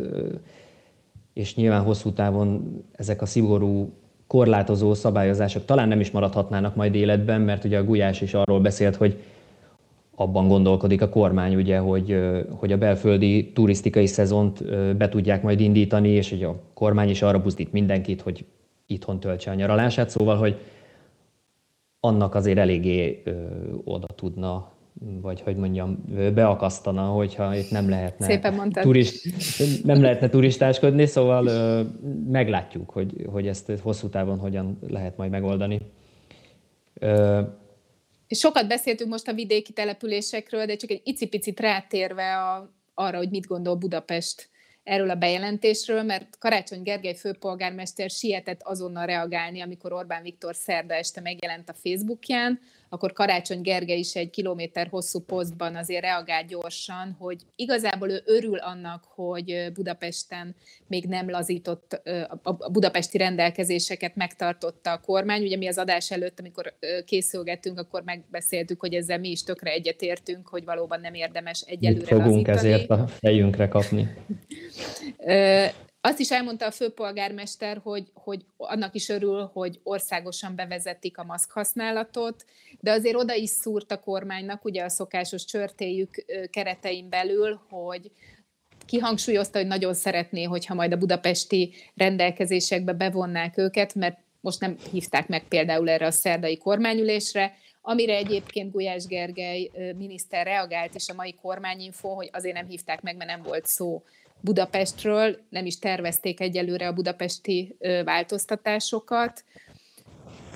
és 1.34 1.56
nyilván 1.56 1.82
hosszú 1.82 2.12
távon 2.12 2.82
ezek 2.92 3.22
a 3.22 3.26
szigorú 3.26 3.94
korlátozó 4.28 4.94
szabályozások 4.94 5.66
talán 5.66 5.88
nem 5.88 6.00
is 6.00 6.12
maradhatnának 6.12 6.76
majd 6.76 6.96
életben, 6.96 7.42
mert 7.42 7.64
ugye 7.64 7.78
a 7.78 7.84
Gulyás 7.84 8.22
is 8.22 8.34
arról 8.34 8.60
beszélt, 8.60 8.96
hogy 8.96 9.18
abban 10.20 10.48
gondolkodik 10.48 11.02
a 11.02 11.10
kormány, 11.10 11.56
ugye, 11.56 11.78
hogy, 11.78 12.20
hogy 12.50 12.72
a 12.72 12.78
belföldi 12.78 13.52
turisztikai 13.52 14.06
szezont 14.06 14.66
be 14.98 15.10
tudják 15.10 15.44
majd 15.44 15.60
indítani, 15.60 16.10
és 16.10 16.30
hogy 16.30 16.44
a 16.44 16.62
kormány 16.74 17.10
is 17.10 17.22
arra 17.22 17.42
buzdít 17.42 17.72
mindenkit, 17.72 18.22
hogy 18.22 18.46
itthon 18.86 19.20
töltse 19.20 19.52
a 19.52 19.54
nyaralását, 19.54 20.10
szóval, 20.10 20.38
hogy 20.38 20.58
annak 22.00 22.36
azért 22.36 22.58
eléggé 22.58 23.22
ö, 23.24 23.32
oda 23.84 24.08
tudna, 24.16 24.72
vagy 25.22 25.42
hogy 25.42 25.56
mondjam, 25.56 26.04
beakasztana, 26.34 27.02
hogyha 27.02 27.56
itt 27.56 27.72
nem 27.72 27.90
lehetne, 27.90 28.26
Szépen 28.26 28.72
turist, 28.72 29.26
nem 29.84 30.02
lehetne 30.02 30.30
turistáskodni, 30.30 31.06
szóval 31.06 31.46
ö, 31.46 31.82
meglátjuk, 32.30 32.90
hogy, 32.90 33.28
hogy 33.32 33.48
ezt 33.48 33.72
hosszú 33.82 34.08
távon 34.08 34.40
hogyan 34.40 34.80
lehet 34.88 35.18
majd 35.18 35.32
megoldani. 35.32 35.80
Ö, 36.94 37.42
sokat 38.38 38.68
beszéltünk 38.68 39.10
most 39.10 39.28
a 39.28 39.34
vidéki 39.34 39.74
településekről, 39.74 40.66
de 40.66 40.76
csak 40.76 40.90
egy 40.90 41.02
icipicit 41.04 41.60
rátérve 41.60 42.38
a, 42.38 42.74
arra, 42.94 43.18
hogy 43.18 43.30
mit 43.30 43.48
gondol 43.48 43.76
Budapest 43.76 44.50
erről 44.84 45.10
a 45.10 45.16
bejelentésről, 45.16 46.04
mert 46.04 46.38
Karácsony 46.38 46.82
Gergely 46.82 47.16
főpolgármester 47.16 48.10
sietett 48.10 48.62
azonnal 48.64 49.06
reagálni, 49.06 49.62
amikor 49.62 49.94
Orbán 49.94 50.24
Viktor 50.24 50.56
szerda 50.56 50.94
este 50.94 51.22
megjelent 51.22 51.70
a 51.70 51.74
Facebookján, 51.74 52.60
akkor 52.90 53.14
Karácsony 53.14 53.62
Gergely 53.62 54.00
is 54.00 54.16
egy 54.16 54.30
kilométer 54.30 54.88
hosszú 54.88 55.20
posztban 55.20 55.76
azért 55.76 56.02
reagált 56.02 56.48
gyorsan, 56.48 57.16
hogy 57.20 57.42
igazából 57.56 58.10
ő 58.10 58.22
örül 58.26 58.58
annak, 58.58 59.04
hogy 59.16 59.72
Budapesten 59.74 60.56
még 60.88 61.06
nem 61.06 61.30
lazított, 61.30 62.02
a 62.44 62.70
budapesti 62.70 63.18
rendelkezéseket 63.18 64.16
megtartotta 64.16 64.92
a 64.92 65.00
kormány. 65.00 65.42
Ugye 65.42 65.58
mi 65.58 65.68
az 65.68 65.78
adás 65.78 66.12
előtt, 66.12 66.40
amikor 66.40 66.74
készülgettünk, 67.06 67.80
akkor 67.80 68.04
megbeszéltük, 68.04 68.80
hogy 68.80 68.94
ezzel 68.94 69.20
mi 69.20 69.30
is 69.30 69.44
tökre 69.44 69.72
egyetértünk, 69.72 70.48
hogy 70.48 70.66
valóban 70.66 71.00
nem 71.00 71.14
érdemes 71.14 71.62
egyelőre 71.62 72.16
Mit 72.16 72.24
fogunk 72.24 72.48
lazítani. 72.48 72.74
ezért 72.74 72.90
a 72.90 73.08
fejünkre 73.08 73.68
kapni. 73.68 74.08
Azt 76.02 76.20
is 76.20 76.32
elmondta 76.32 76.66
a 76.66 76.72
főpolgármester, 76.72 77.80
hogy, 77.84 78.12
hogy 78.14 78.46
annak 78.58 78.96
is 78.96 79.10
örül, 79.10 79.50
hogy 79.54 79.80
országosan 79.84 80.56
bevezetik 80.56 81.18
a 81.18 81.24
maszk 81.24 81.52
használatot, 81.52 82.46
de 82.80 82.92
azért 82.92 83.16
oda 83.16 83.34
is 83.34 83.50
szúrt 83.50 83.92
a 83.92 84.00
kormánynak, 84.00 84.66
ugye 84.66 84.84
a 84.84 84.90
szokásos 84.90 85.46
csörtéjük 85.46 86.26
keretein 86.50 87.10
belül, 87.10 87.62
hogy 87.70 88.12
kihangsúlyozta, 88.86 89.58
hogy 89.58 89.68
nagyon 89.68 89.94
szeretné, 89.94 90.44
hogyha 90.44 90.74
majd 90.74 90.92
a 90.92 90.98
budapesti 90.98 91.74
rendelkezésekbe 91.96 92.94
bevonnák 92.94 93.58
őket, 93.58 93.96
mert 93.96 94.18
most 94.42 94.60
nem 94.60 94.78
hívták 94.92 95.28
meg 95.28 95.44
például 95.48 95.90
erre 95.90 96.06
a 96.06 96.12
szerdai 96.12 96.58
kormányülésre, 96.58 97.54
amire 97.82 98.16
egyébként 98.16 98.72
Gulyás 98.72 99.06
Gergely 99.06 99.72
miniszter 99.98 100.46
reagált, 100.46 100.96
és 100.96 101.10
a 101.10 101.14
mai 101.14 101.34
kormányinfo, 101.34 102.10
hogy 102.10 102.30
azért 102.32 102.56
nem 102.56 102.68
hívták 102.68 103.02
meg, 103.02 103.16
mert 103.16 103.30
nem 103.30 103.42
volt 103.42 103.66
szó 103.66 104.04
Budapestről, 104.42 105.38
nem 105.50 105.66
is 105.66 105.80
tervezték 105.80 106.40
egyelőre 106.40 106.88
a 106.88 106.94
budapesti 106.94 107.76
változtatásokat. 108.04 109.44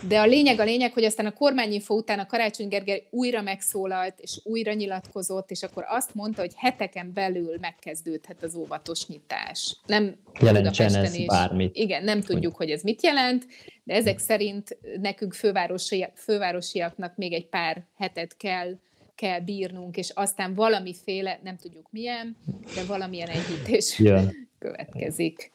De 0.08 0.20
a 0.20 0.26
lényeg 0.26 0.60
a 0.60 0.64
lényeg, 0.64 0.94
hogy 0.94 1.04
aztán 1.04 1.26
a 1.26 1.34
kormányinfo 1.34 1.96
után 1.96 2.20
a 2.20 2.26
Karácsony 2.26 2.68
Gergely 2.68 3.08
újra 3.10 3.42
megszólalt, 3.42 4.20
és 4.20 4.40
újra 4.44 4.74
nyilatkozott, 4.74 5.52
és 5.52 5.64
akkor 5.64 5.86
azt 5.88 6.16
mondta, 6.16 6.42
hogy 6.42 6.52
heteken 6.56 7.14
belül 7.14 7.58
megkezdődhet 7.62 8.44
az 8.44 8.56
óvatos 8.56 9.08
nyitás. 9.08 9.78
Nem 9.86 10.16
Jelentsen 10.42 10.96
ez 10.96 11.14
is. 11.14 11.26
bármit. 11.26 11.76
Igen, 11.76 12.04
nem 12.04 12.22
tudjuk, 12.22 12.56
hogy 12.56 12.70
ez 12.70 12.82
mit 12.82 13.04
jelent, 13.04 13.46
de 13.84 13.94
ezek 13.94 14.20
szerint 14.20 14.78
nekünk 15.02 15.34
fővárosi, 15.34 16.08
fővárosiaknak 16.16 17.16
még 17.16 17.34
egy 17.34 17.48
pár 17.48 17.84
hetet 17.98 18.38
kell 18.38 18.78
kell 19.16 19.40
bírnunk, 19.40 19.98
és 19.98 20.10
aztán 20.10 20.54
valamiféle, 20.54 21.40
nem 21.44 21.58
tudjuk 21.58 21.88
milyen, 21.92 22.38
de 22.76 22.84
valamilyen 22.86 23.30
enyhítés 23.30 24.00
yeah. 24.00 24.30
következik. 24.60 25.52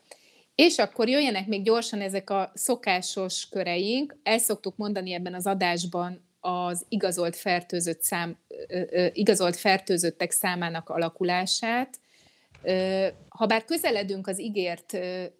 És 0.55 0.79
akkor 0.79 1.09
jöjjenek 1.09 1.47
még 1.47 1.63
gyorsan 1.63 2.01
ezek 2.01 2.31
a 2.31 2.53
szokásos 2.55 3.49
köreink. 3.49 4.17
El 4.23 4.39
szoktuk 4.39 4.77
mondani 4.77 5.13
ebben 5.13 5.35
az 5.35 5.47
adásban 5.47 6.29
az 6.41 6.85
igazolt, 6.89 7.37
fertőzött 7.37 8.03
szám, 8.03 8.39
igazolt 9.13 9.57
fertőzöttek 9.57 10.31
számának 10.31 10.89
alakulását. 10.89 12.01
Habár 13.29 13.65
közeledünk 13.65 14.27
az 14.27 14.41
ígért, 14.41 14.93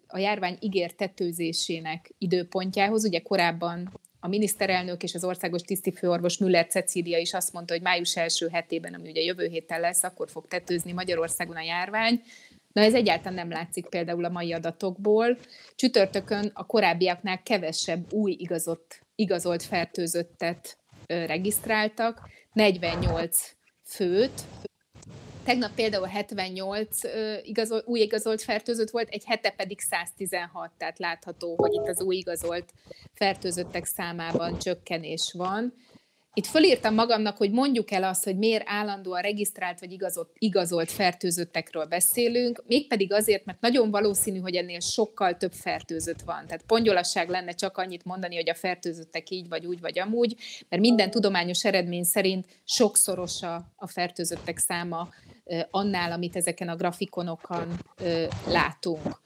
a 0.07 0.17
járvány 0.17 0.57
ígért 0.59 0.95
tetőzésének 0.95 2.13
időpontjához, 2.17 3.05
ugye 3.05 3.19
korábban 3.19 3.99
a 4.19 4.27
miniszterelnök 4.27 5.03
és 5.03 5.15
az 5.15 5.23
országos 5.23 5.61
tisztifőorvos 5.61 6.37
Müller 6.37 6.67
Cecília 6.67 7.17
is 7.17 7.33
azt 7.33 7.53
mondta, 7.53 7.73
hogy 7.73 7.81
május 7.81 8.15
első 8.15 8.47
hetében, 8.47 8.93
ami 8.93 9.09
ugye 9.09 9.21
jövő 9.21 9.47
héten 9.47 9.79
lesz, 9.79 10.03
akkor 10.03 10.29
fog 10.29 10.47
tetőzni 10.47 10.91
Magyarországon 10.91 11.55
a 11.55 11.61
járvány. 11.61 12.21
Na 12.73 12.81
ez 12.81 12.93
egyáltalán 12.93 13.33
nem 13.33 13.49
látszik 13.49 13.85
például 13.85 14.25
a 14.25 14.29
mai 14.29 14.53
adatokból. 14.53 15.37
Csütörtökön 15.75 16.51
a 16.53 16.65
korábbiaknál 16.65 17.43
kevesebb 17.43 18.13
új 18.13 18.35
igazott, 18.39 19.01
igazolt 19.15 19.63
fertőzöttet 19.63 20.77
regisztráltak, 21.05 22.29
48 22.53 23.55
főt, 23.83 24.41
Tegnap 25.49 25.75
például 25.75 26.07
78 26.07 26.99
igazol, 27.43 27.83
új 27.85 27.99
igazolt 27.99 28.41
fertőzött 28.41 28.89
volt, 28.89 29.09
egy 29.09 29.23
hete 29.25 29.49
pedig 29.49 29.79
116, 29.79 30.71
tehát 30.77 30.99
látható, 30.99 31.55
hogy 31.57 31.73
itt 31.73 31.87
az 31.87 32.01
új 32.01 32.15
igazolt 32.15 32.73
fertőzöttek 33.13 33.85
számában 33.85 34.59
csökkenés 34.59 35.33
van. 35.37 35.73
Itt 36.33 36.45
fölírtam 36.45 36.93
magamnak, 36.93 37.37
hogy 37.37 37.51
mondjuk 37.51 37.91
el 37.91 38.03
azt, 38.03 38.23
hogy 38.23 38.37
miért 38.37 38.63
állandóan 38.65 39.21
regisztrált 39.21 39.79
vagy 39.79 39.91
igazolt, 39.91 40.29
igazolt 40.33 40.91
fertőzöttekről 40.91 41.85
beszélünk, 41.85 42.63
mégpedig 42.67 43.13
azért, 43.13 43.45
mert 43.45 43.61
nagyon 43.61 43.91
valószínű, 43.91 44.39
hogy 44.39 44.55
ennél 44.55 44.79
sokkal 44.79 45.37
több 45.37 45.53
fertőzött 45.53 46.21
van. 46.21 46.45
Tehát 46.47 46.63
pongyolasság 46.67 47.29
lenne 47.29 47.51
csak 47.51 47.77
annyit 47.77 48.05
mondani, 48.05 48.35
hogy 48.35 48.49
a 48.49 48.55
fertőzöttek 48.55 49.29
így 49.29 49.47
vagy 49.47 49.65
úgy 49.65 49.79
vagy 49.79 49.99
amúgy, 49.99 50.35
mert 50.69 50.81
minden 50.81 51.11
tudományos 51.11 51.65
eredmény 51.65 52.03
szerint 52.03 52.47
sokszorosa 52.63 53.71
a 53.75 53.87
fertőzöttek 53.87 54.57
száma 54.57 55.09
annál, 55.69 56.11
amit 56.11 56.35
ezeken 56.35 56.69
a 56.69 56.75
grafikonokon 56.75 57.79
látunk. 58.47 59.21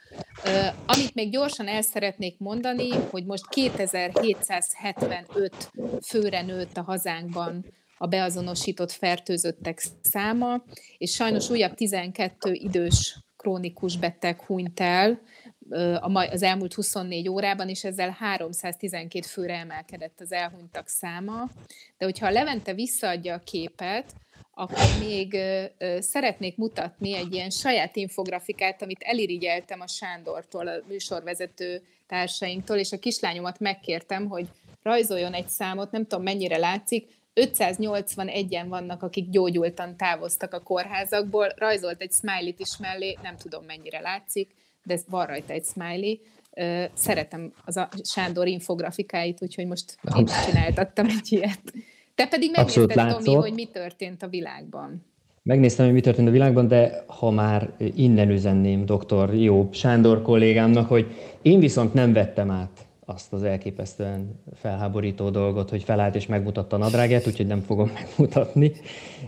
Amit 0.86 1.14
még 1.14 1.32
gyorsan 1.32 1.68
el 1.68 1.82
szeretnék 1.82 2.38
mondani, 2.38 2.90
hogy 2.90 3.26
most 3.26 3.50
2775 3.50 5.72
főre 6.08 6.42
nőtt 6.42 6.78
a 6.78 6.84
hazánkban 6.84 7.66
a 7.98 8.08
beazonosított 8.08 8.92
fertőzöttek 8.92 9.84
száma, 10.02 10.64
és 10.98 11.12
sajnos 11.12 11.50
újabb 11.50 11.74
12 11.74 12.54
idős 12.54 13.20
krónikus 13.38 13.98
beteg 13.98 14.42
hunyt 14.42 14.80
el 14.80 15.22
az 16.32 16.44
elmúlt 16.44 16.74
24 16.74 17.30
órában, 17.30 17.70
és 17.70 17.84
ezzel 17.84 18.10
312 18.10 19.28
főre 19.28 19.58
emelkedett 19.58 20.20
az 20.20 20.32
elhunytak 20.32 20.88
száma. 20.88 21.50
De 21.98 22.06
hogyha 22.06 22.28
a 22.28 22.32
Levente 22.32 22.74
visszaadja 22.74 23.34
a 23.34 23.42
képet, 23.44 24.14
akkor 24.54 24.86
még 25.00 25.34
ö, 25.34 25.64
ö, 25.78 26.02
szeretnék 26.02 26.58
mutatni 26.58 27.16
egy 27.16 27.34
ilyen 27.34 27.50
saját 27.50 27.96
infografikát, 27.96 28.82
amit 28.82 29.02
elirigyeltem 29.02 29.82
a 29.82 29.88
Sándortól, 29.88 30.68
a 30.68 30.84
műsorvezető 30.88 31.82
társainktól, 32.08 32.78
és 32.78 32.92
a 32.92 33.00
kislányomat 33.00 33.60
megkértem, 33.60 34.28
hogy 34.28 34.48
rajzoljon 34.84 35.34
egy 35.34 35.50
számot, 35.50 35.92
nem 35.92 36.08
tudom 36.08 36.24
mennyire 36.24 36.58
látszik, 36.58 37.08
581-en 37.36 38.66
vannak, 38.68 39.04
akik 39.04 39.30
gyógyultan 39.30 39.98
távoztak 39.98 40.54
a 40.54 40.60
kórházakból, 40.60 41.54
rajzolt 41.56 42.02
egy 42.02 42.12
smiley-t 42.12 42.60
is 42.60 42.78
mellé, 42.78 43.18
nem 43.22 43.38
tudom 43.38 43.66
mennyire 43.66 44.00
látszik, 44.00 44.56
de 44.84 45.00
van 45.08 45.26
rajta 45.26 45.54
egy 45.54 45.66
smiley. 45.66 46.18
Szeretem 46.94 47.54
az 47.66 47.78
a 47.78 47.90
Sándor 48.04 48.48
infografikáit, 48.48 49.42
úgyhogy 49.42 49.68
most 49.68 49.98
én 50.18 50.26
csináltattam 50.46 51.08
egy 51.08 51.32
ilyet. 51.32 51.74
Te 52.16 52.28
pedig 52.28 52.52
megnézted, 52.52 53.24
Tomi, 53.24 53.36
hogy 53.36 53.54
mi 53.54 53.66
történt 53.66 54.24
a 54.24 54.28
világban. 54.28 55.06
Megnéztem, 55.44 55.86
hogy 55.86 55.94
mi 55.94 56.02
történt 56.02 56.28
a 56.28 56.32
világban, 56.32 56.68
de 56.68 57.04
ha 57.08 57.32
már 57.32 57.74
innen 57.96 58.30
üzenném 58.30 58.86
dr. 58.86 59.34
Jó 59.34 59.70
Sándor 59.72 60.22
kollégámnak, 60.22 60.88
hogy 60.88 61.06
én 61.42 61.60
viszont 61.60 61.94
nem 61.94 62.14
vettem 62.14 62.52
át 62.52 62.86
azt 63.06 63.34
az 63.34 63.44
elképesztően 63.44 64.42
felháborító 64.56 65.30
dolgot, 65.30 65.70
hogy 65.70 65.84
felállt 65.84 66.16
és 66.16 66.26
megmutatta 66.26 66.76
a 66.76 66.80
nadrágát, 66.80 67.28
úgyhogy 67.28 67.48
nem 67.48 67.62
fogom 67.62 67.92
megmutatni. 68.00 68.72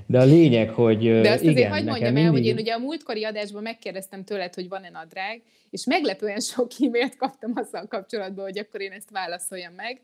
De 0.05 0.19
a 0.19 0.23
lényeg, 0.23 0.69
hogy 0.69 1.21
De 1.21 1.31
azt 1.31 1.41
igen, 1.41 1.53
azért 1.53 1.69
hagyd 1.69 1.85
mondjam 1.85 2.13
mindig... 2.13 2.25
el, 2.25 2.31
hogy 2.31 2.45
én 2.45 2.57
ugye 2.57 2.73
a 2.73 2.79
múltkori 2.79 3.23
adásban 3.23 3.61
megkérdeztem 3.61 4.23
tőled, 4.23 4.53
hogy 4.53 4.69
van-e 4.69 4.89
nadrág, 4.89 5.41
és 5.69 5.85
meglepően 5.85 6.39
sok 6.39 6.71
e-mailt 6.79 7.15
kaptam 7.15 7.51
azzal 7.55 7.87
kapcsolatban, 7.87 8.45
hogy 8.45 8.57
akkor 8.57 8.81
én 8.81 8.91
ezt 8.91 9.11
válaszoljam 9.11 9.73
meg 9.73 10.01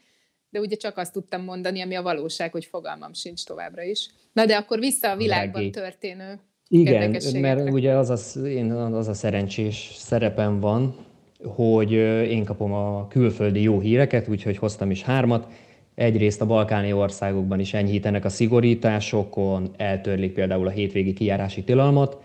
de 0.51 0.59
ugye 0.59 0.75
csak 0.75 0.97
azt 0.97 1.13
tudtam 1.13 1.43
mondani, 1.43 1.81
ami 1.81 1.95
a 1.95 2.01
valóság, 2.01 2.51
hogy 2.51 2.65
fogalmam 2.65 3.13
sincs 3.13 3.43
továbbra 3.43 3.83
is. 3.83 4.09
Na 4.33 4.45
de 4.45 4.55
akkor 4.55 4.79
vissza 4.79 5.11
a 5.11 5.15
világban 5.15 5.61
Regé. 5.61 5.69
történő 5.69 6.39
Igen, 6.67 7.21
mert 7.33 7.69
ugye 7.69 7.93
az 7.93 8.09
a, 8.09 8.45
én, 8.47 8.71
az 8.71 9.07
a 9.07 9.13
szerencsés 9.13 9.91
szerepem 9.95 10.59
van, 10.59 10.95
hogy 11.43 11.91
én 11.91 12.45
kapom 12.45 12.73
a 12.73 13.07
külföldi 13.07 13.61
jó 13.61 13.79
híreket, 13.79 14.27
úgyhogy 14.27 14.57
hoztam 14.57 14.91
is 14.91 15.03
hármat. 15.03 15.47
Egyrészt 15.95 16.41
a 16.41 16.45
balkáni 16.45 16.93
országokban 16.93 17.59
is 17.59 17.73
enyhítenek 17.73 18.25
a 18.25 18.29
szigorításokon, 18.29 19.73
eltörlik 19.77 20.33
például 20.33 20.67
a 20.67 20.71
hétvégi 20.71 21.13
kijárási 21.13 21.63
tilalmat, 21.63 22.17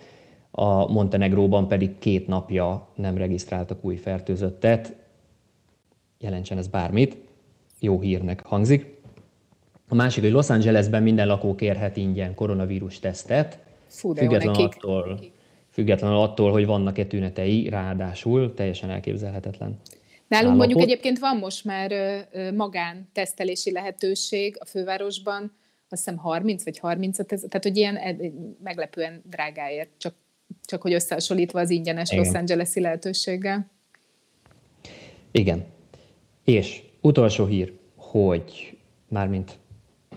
a 0.51 0.93
Montenegróban 0.93 1.69
pedig 1.69 1.99
két 1.99 2.27
napja 2.27 2.89
nem 2.95 3.17
regisztráltak 3.17 3.85
új 3.85 3.97
fertőzöttet. 3.97 4.97
Jelentsen 6.19 6.59
ez 6.59 6.69
bármit 6.69 7.17
jó 7.81 8.01
hírnek 8.01 8.43
hangzik. 8.45 8.95
A 9.89 9.95
másik, 9.95 10.23
hogy 10.23 10.33
Los 10.33 10.51
Angelesben 10.51 11.03
minden 11.03 11.27
lakó 11.27 11.55
kérhet 11.55 11.97
ingyen 11.97 12.35
koronavírus 12.35 12.99
tesztet, 12.99 13.59
Fú, 13.87 14.15
függetlenül, 14.15 14.63
attól, 14.63 15.21
függetlenül 15.71 16.17
attól, 16.17 16.53
hogy 16.53 16.67
vannak-e 16.67 17.07
tünetei, 17.07 17.69
ráadásul 17.69 18.55
teljesen 18.55 18.91
elképzelhetetlen. 18.91 19.81
Nálunk 20.29 20.51
állapot. 20.51 20.57
mondjuk 20.57 20.81
egyébként 20.81 21.19
van 21.19 21.37
most 21.37 21.65
már 21.65 21.93
magán 22.55 23.09
tesztelési 23.13 23.73
lehetőség 23.73 24.57
a 24.59 24.65
fővárosban, 24.65 25.53
azt 25.89 26.05
hiszem 26.05 26.17
30 26.17 26.65
vagy 26.65 26.79
30, 26.79 27.17
tehát 27.27 27.63
hogy 27.63 27.77
ilyen 27.77 27.99
meglepően 28.63 29.23
drágáért, 29.25 29.91
csak 29.99 30.15
csak 30.65 30.83
hogy 30.83 30.93
összehasonlítva 30.93 31.61
az 31.61 31.71
ingyenes 31.71 32.11
Igen. 32.11 32.25
Los 32.25 32.35
Angeles-i 32.35 32.81
lehetőséggel. 32.81 33.71
Igen. 35.31 35.65
És 36.45 36.83
utolsó 37.07 37.47
hír, 37.47 37.73
hogy 37.97 38.77
mármint 39.09 39.59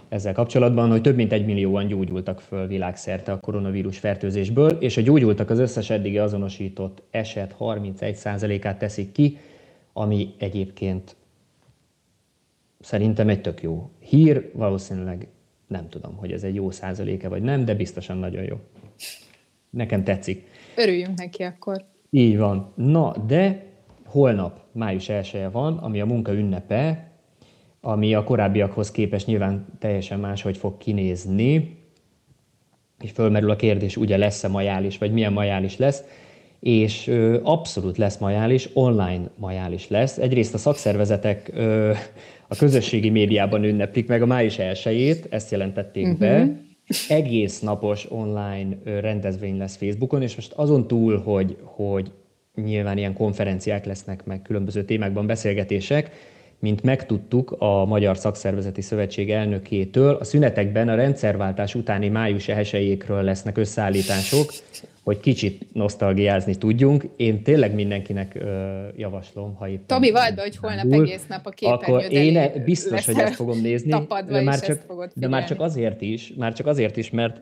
ezzel 0.09 0.33
kapcsolatban, 0.33 0.89
hogy 0.89 1.01
több 1.01 1.15
mint 1.15 1.31
egy 1.31 1.45
millióan 1.45 1.87
gyógyultak 1.87 2.41
föl 2.41 2.67
világszerte 2.67 3.31
a 3.31 3.39
koronavírus 3.39 3.97
fertőzésből, 3.97 4.69
és 4.69 4.97
a 4.97 5.01
gyógyultak 5.01 5.49
az 5.49 5.59
összes 5.59 5.89
eddigi 5.89 6.17
azonosított 6.17 7.01
eset 7.11 7.55
31%-át 7.59 8.77
teszik 8.77 9.11
ki, 9.11 9.37
ami 9.93 10.33
egyébként 10.37 11.15
szerintem 12.79 13.29
egy 13.29 13.41
tök 13.41 13.61
jó 13.61 13.89
hír, 13.99 14.49
valószínűleg 14.53 15.27
nem 15.67 15.89
tudom, 15.89 16.15
hogy 16.15 16.31
ez 16.31 16.43
egy 16.43 16.55
jó 16.55 16.71
százaléke 16.71 17.27
vagy 17.27 17.41
nem, 17.41 17.65
de 17.65 17.75
biztosan 17.75 18.17
nagyon 18.17 18.43
jó. 18.43 18.57
Nekem 19.69 20.03
tetszik. 20.03 20.47
Örüljünk 20.75 21.17
neki 21.17 21.43
akkor. 21.43 21.85
Így 22.09 22.37
van. 22.37 22.71
Na, 22.75 23.17
de 23.27 23.65
holnap 24.05 24.59
május 24.79 25.09
1 25.09 25.31
-e 25.33 25.49
van, 25.49 25.77
ami 25.77 26.01
a 26.01 26.05
munka 26.05 26.33
ünnepe, 26.33 27.11
ami 27.81 28.13
a 28.13 28.23
korábbiakhoz 28.23 28.91
képest 28.91 29.27
nyilván 29.27 29.65
teljesen 29.79 30.19
máshogy 30.19 30.57
fog 30.57 30.77
kinézni, 30.77 31.77
és 33.01 33.11
fölmerül 33.11 33.49
a 33.49 33.55
kérdés, 33.55 33.97
ugye 33.97 34.17
lesz-e 34.17 34.47
majális, 34.47 34.97
vagy 34.97 35.11
milyen 35.11 35.33
majális 35.33 35.77
lesz, 35.77 36.03
és 36.59 37.07
ö, 37.07 37.39
abszolút 37.43 37.97
lesz 37.97 38.17
majális, 38.17 38.69
online 38.73 39.31
majális 39.35 39.87
lesz. 39.87 40.17
Egyrészt 40.17 40.53
a 40.53 40.57
szakszervezetek 40.57 41.51
ö, 41.53 41.93
a 42.47 42.55
közösségi 42.55 43.09
médiában 43.09 43.63
ünneplik 43.63 44.07
meg 44.07 44.21
a 44.21 44.25
május 44.25 44.59
1 44.59 45.21
ezt 45.29 45.51
jelentették 45.51 46.03
uh-huh. 46.03 46.19
be. 46.19 46.61
Egész 47.07 47.59
napos 47.59 48.11
online 48.11 48.77
rendezvény 48.83 49.57
lesz 49.57 49.75
Facebookon, 49.75 50.21
és 50.21 50.35
most 50.35 50.51
azon 50.51 50.87
túl, 50.87 51.17
hogy, 51.17 51.57
hogy 51.63 52.11
nyilván 52.63 52.97
ilyen 52.97 53.13
konferenciák 53.13 53.85
lesznek, 53.85 54.25
meg 54.25 54.41
különböző 54.41 54.83
témákban 54.83 55.27
beszélgetések, 55.27 56.11
mint 56.59 56.83
megtudtuk 56.83 57.55
a 57.59 57.85
Magyar 57.85 58.17
Szakszervezeti 58.17 58.81
Szövetség 58.81 59.31
elnökétől, 59.31 60.15
a 60.15 60.23
szünetekben 60.23 60.89
a 60.89 60.95
rendszerváltás 60.95 61.75
utáni 61.75 62.07
május 62.07 62.47
ehesejékről 62.47 63.21
lesznek 63.21 63.57
összeállítások, 63.57 64.51
hogy 65.03 65.19
kicsit 65.19 65.67
nosztalgiázni 65.73 66.55
tudjunk. 66.55 67.03
Én 67.15 67.43
tényleg 67.43 67.73
mindenkinek 67.73 68.35
ö, 68.35 68.87
javaslom, 68.95 69.55
ha 69.55 69.67
itt... 69.67 69.87
Tomi, 69.87 70.11
vald 70.11 70.35
be, 70.35 70.41
hogy 70.41 70.57
holnap 70.57 70.91
egész 70.91 71.25
nap 71.27 71.45
a 71.45 71.67
Akkor 71.67 72.05
én 72.09 72.37
e- 72.37 72.49
biztos, 72.49 73.05
hogy 73.05 73.19
ezt 73.19 73.35
fogom 73.35 73.61
nézni, 73.61 74.07
de 74.27 74.41
már, 74.41 74.59
csak, 74.59 75.09
de 75.13 75.27
már 75.27 75.47
csak 75.47 75.61
azért 75.61 76.01
is, 76.01 76.33
már 76.37 76.53
csak 76.53 76.67
azért 76.67 76.97
is, 76.97 77.09
mert 77.09 77.41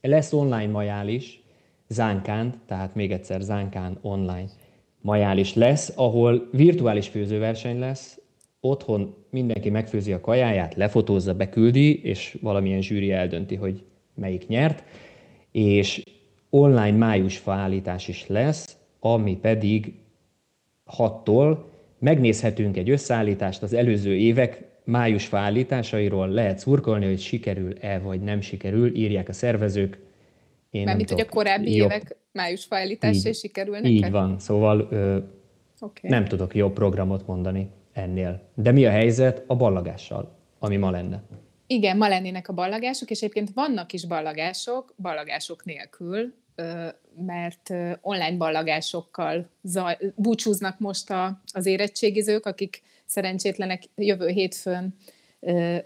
lesz 0.00 0.32
online 0.32 0.70
majál 0.70 1.08
is, 1.08 1.43
Zánkán, 1.88 2.54
tehát 2.66 2.94
még 2.94 3.12
egyszer 3.12 3.40
Zánkán 3.40 3.98
online. 4.00 4.48
Majál 5.00 5.38
is 5.38 5.54
lesz, 5.54 5.92
ahol 5.96 6.48
virtuális 6.52 7.08
főzőverseny 7.08 7.78
lesz, 7.78 8.20
otthon 8.60 9.14
mindenki 9.30 9.70
megfőzi 9.70 10.12
a 10.12 10.20
kajáját, 10.20 10.74
lefotózza, 10.74 11.34
beküldi, 11.34 12.02
és 12.02 12.38
valamilyen 12.40 12.82
zsűri 12.82 13.12
eldönti, 13.12 13.54
hogy 13.54 13.84
melyik 14.14 14.46
nyert, 14.46 14.84
és 15.52 16.02
online 16.50 16.96
május 16.96 17.42
állítás 17.44 18.08
is 18.08 18.26
lesz, 18.26 18.76
ami 19.00 19.36
pedig 19.36 19.94
6-tól 20.96 21.58
megnézhetünk 21.98 22.76
egy 22.76 22.90
összeállítást 22.90 23.62
az 23.62 23.72
előző 23.72 24.16
évek 24.16 24.64
május 24.84 25.32
állításairól, 25.32 26.28
lehet 26.28 26.58
szurkolni, 26.58 27.06
hogy 27.06 27.20
sikerül-e 27.20 27.98
vagy 27.98 28.20
nem 28.20 28.40
sikerül, 28.40 28.94
írják 28.94 29.28
a 29.28 29.32
szervezők. 29.32 29.98
Én 30.74 30.84
Mármint, 30.84 31.10
hogy 31.10 31.20
a 31.20 31.28
korábbi 31.28 31.74
jobb. 31.74 31.90
évek 31.90 32.16
május 32.32 32.64
felállításai 32.64 33.32
sikerülnek? 33.32 33.90
Így 33.90 34.10
van, 34.10 34.38
szóval 34.38 34.88
ö, 34.90 35.18
okay. 35.80 36.10
nem 36.10 36.24
tudok 36.24 36.54
jobb 36.54 36.72
programot 36.72 37.26
mondani 37.26 37.68
ennél. 37.92 38.48
De 38.54 38.72
mi 38.72 38.86
a 38.86 38.90
helyzet 38.90 39.44
a 39.46 39.56
ballagással, 39.56 40.36
ami 40.58 40.76
ma 40.76 40.90
lenne? 40.90 41.22
Igen, 41.66 41.96
ma 41.96 42.08
lennének 42.08 42.48
a 42.48 42.52
ballagások, 42.52 43.10
és 43.10 43.18
egyébként 43.18 43.50
vannak 43.54 43.92
is 43.92 44.06
ballagások, 44.06 44.94
ballagások 44.96 45.64
nélkül, 45.64 46.34
mert 47.26 47.70
online 48.00 48.36
ballagásokkal 48.36 49.48
zaj, 49.62 49.98
búcsúznak 50.14 50.78
most 50.78 51.10
a, 51.10 51.40
az 51.52 51.66
érettségizők, 51.66 52.46
akik 52.46 52.82
szerencsétlenek 53.04 53.82
jövő 53.96 54.28
hétfőn 54.28 54.94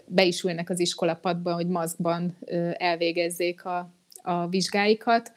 be 0.05 0.23
is 0.23 0.43
ülnek 0.43 0.69
az 0.69 0.79
iskolapadba, 0.79 1.53
hogy 1.53 1.67
maszkban 1.67 2.37
elvégezzék 2.77 3.65
a, 3.65 3.97
a 4.21 4.47
vizsgáikat. 4.47 5.31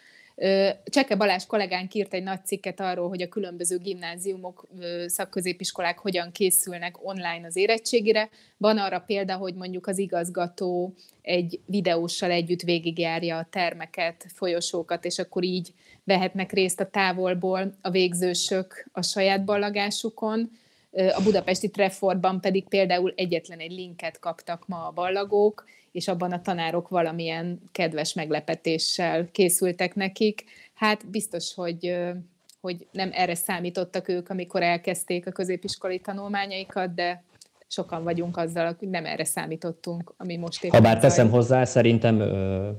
Cseke 0.84 1.14
Balázs 1.16 1.46
kollégánk 1.46 1.94
írt 1.94 2.14
egy 2.14 2.22
nagy 2.22 2.44
cikket 2.44 2.80
arról, 2.80 3.08
hogy 3.08 3.22
a 3.22 3.28
különböző 3.28 3.78
gimnáziumok, 3.78 4.66
szakközépiskolák 5.06 5.98
hogyan 5.98 6.32
készülnek 6.32 7.06
online 7.06 7.46
az 7.46 7.56
érettségire. 7.56 8.28
Van 8.56 8.78
arra 8.78 9.00
példa, 9.00 9.36
hogy 9.36 9.54
mondjuk 9.54 9.86
az 9.86 9.98
igazgató 9.98 10.94
egy 11.22 11.60
videóssal 11.66 12.30
együtt 12.30 12.60
végigjárja 12.60 13.36
a 13.36 13.46
termeket, 13.50 14.26
folyosókat, 14.34 15.04
és 15.04 15.18
akkor 15.18 15.42
így 15.42 15.72
vehetnek 16.04 16.52
részt 16.52 16.80
a 16.80 16.90
távolból 16.90 17.74
a 17.80 17.90
végzősök 17.90 18.86
a 18.92 19.02
saját 19.02 19.44
ballagásukon. 19.44 20.50
A 20.92 21.22
budapesti 21.22 21.70
Trefordban 21.70 22.40
pedig 22.40 22.68
például 22.68 23.12
egyetlen 23.16 23.58
egy 23.58 23.72
linket 23.72 24.18
kaptak 24.18 24.66
ma 24.66 24.86
a 24.86 24.90
ballagók, 24.90 25.64
és 25.92 26.09
abban 26.09 26.33
a 26.33 26.42
tanárok 26.42 26.88
valamilyen 26.88 27.61
kedves 27.72 28.14
meglepetéssel 28.14 29.28
készültek 29.33 29.94
nekik. 29.94 30.44
Hát 30.74 31.11
biztos, 31.11 31.55
hogy, 31.55 31.96
hogy 32.61 32.87
nem 32.92 33.11
erre 33.12 33.35
számítottak 33.35 34.09
ők, 34.09 34.28
amikor 34.28 34.62
elkezdték 34.62 35.26
a 35.26 35.31
középiskolai 35.31 35.98
tanulmányaikat, 35.98 36.94
de 36.94 37.24
sokan 37.66 38.02
vagyunk 38.02 38.37
azzal, 38.37 38.76
hogy 38.78 38.88
nem 38.88 39.05
erre 39.05 39.24
számítottunk, 39.24 40.14
ami 40.16 40.37
most 40.37 40.64
éppen. 40.64 40.83
bár 40.83 41.00
teszem 41.00 41.31
hozzá, 41.31 41.64
szerintem 41.64 42.20
ö, 42.20 42.70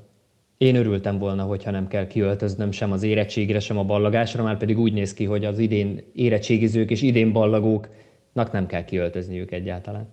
én 0.58 0.76
örültem 0.76 1.18
volna, 1.18 1.44
hogyha 1.44 1.72
nem 1.72 1.88
kell 1.88 2.08
kiöltöznöm 2.08 2.72
sem 2.72 2.92
az 2.92 3.04
érettségre, 3.04 3.60
sem 3.60 3.78
a 3.78 3.84
ballagásra, 3.84 4.44
már 4.44 4.58
pedig 4.58 4.80
úgy 4.80 4.94
néz 4.94 5.14
ki, 5.14 5.26
hogy 5.26 5.46
az 5.46 5.60
idén 5.60 6.04
érettségizők 6.14 6.92
és 6.92 7.02
idén 7.02 7.32
ballagóknak 7.32 8.52
nem 8.52 8.66
kell 8.66 8.86
kiöltözniük 8.86 9.52
egyáltalán. 9.52 10.08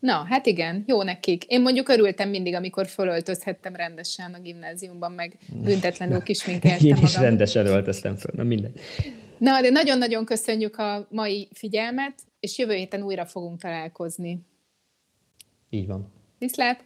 Na, 0.00 0.24
hát 0.28 0.46
igen, 0.46 0.84
jó 0.86 1.02
nekik. 1.02 1.44
Én 1.44 1.60
mondjuk 1.60 1.88
örültem 1.88 2.28
mindig, 2.28 2.54
amikor 2.54 2.86
fölöltözhettem 2.86 3.76
rendesen 3.76 4.34
a 4.34 4.38
gimnáziumban, 4.40 5.12
meg 5.12 5.38
büntetlenül 5.64 6.22
kisminkeltem 6.22 6.86
Én 6.86 6.96
is 6.96 7.00
magam. 7.00 7.22
rendesen 7.22 7.66
öltöztem 7.66 8.16
föl, 8.16 8.32
na 8.36 8.42
mindegy. 8.42 8.80
Na, 9.38 9.60
de 9.60 9.70
nagyon-nagyon 9.70 10.24
köszönjük 10.24 10.76
a 10.76 11.06
mai 11.10 11.48
figyelmet, 11.52 12.14
és 12.40 12.58
jövő 12.58 12.74
héten 12.74 13.02
újra 13.02 13.26
fogunk 13.26 13.60
találkozni. 13.60 14.40
Így 15.70 15.86
van. 15.86 16.12
Viszlát! 16.38 16.84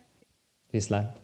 Viszlát! 0.71 1.24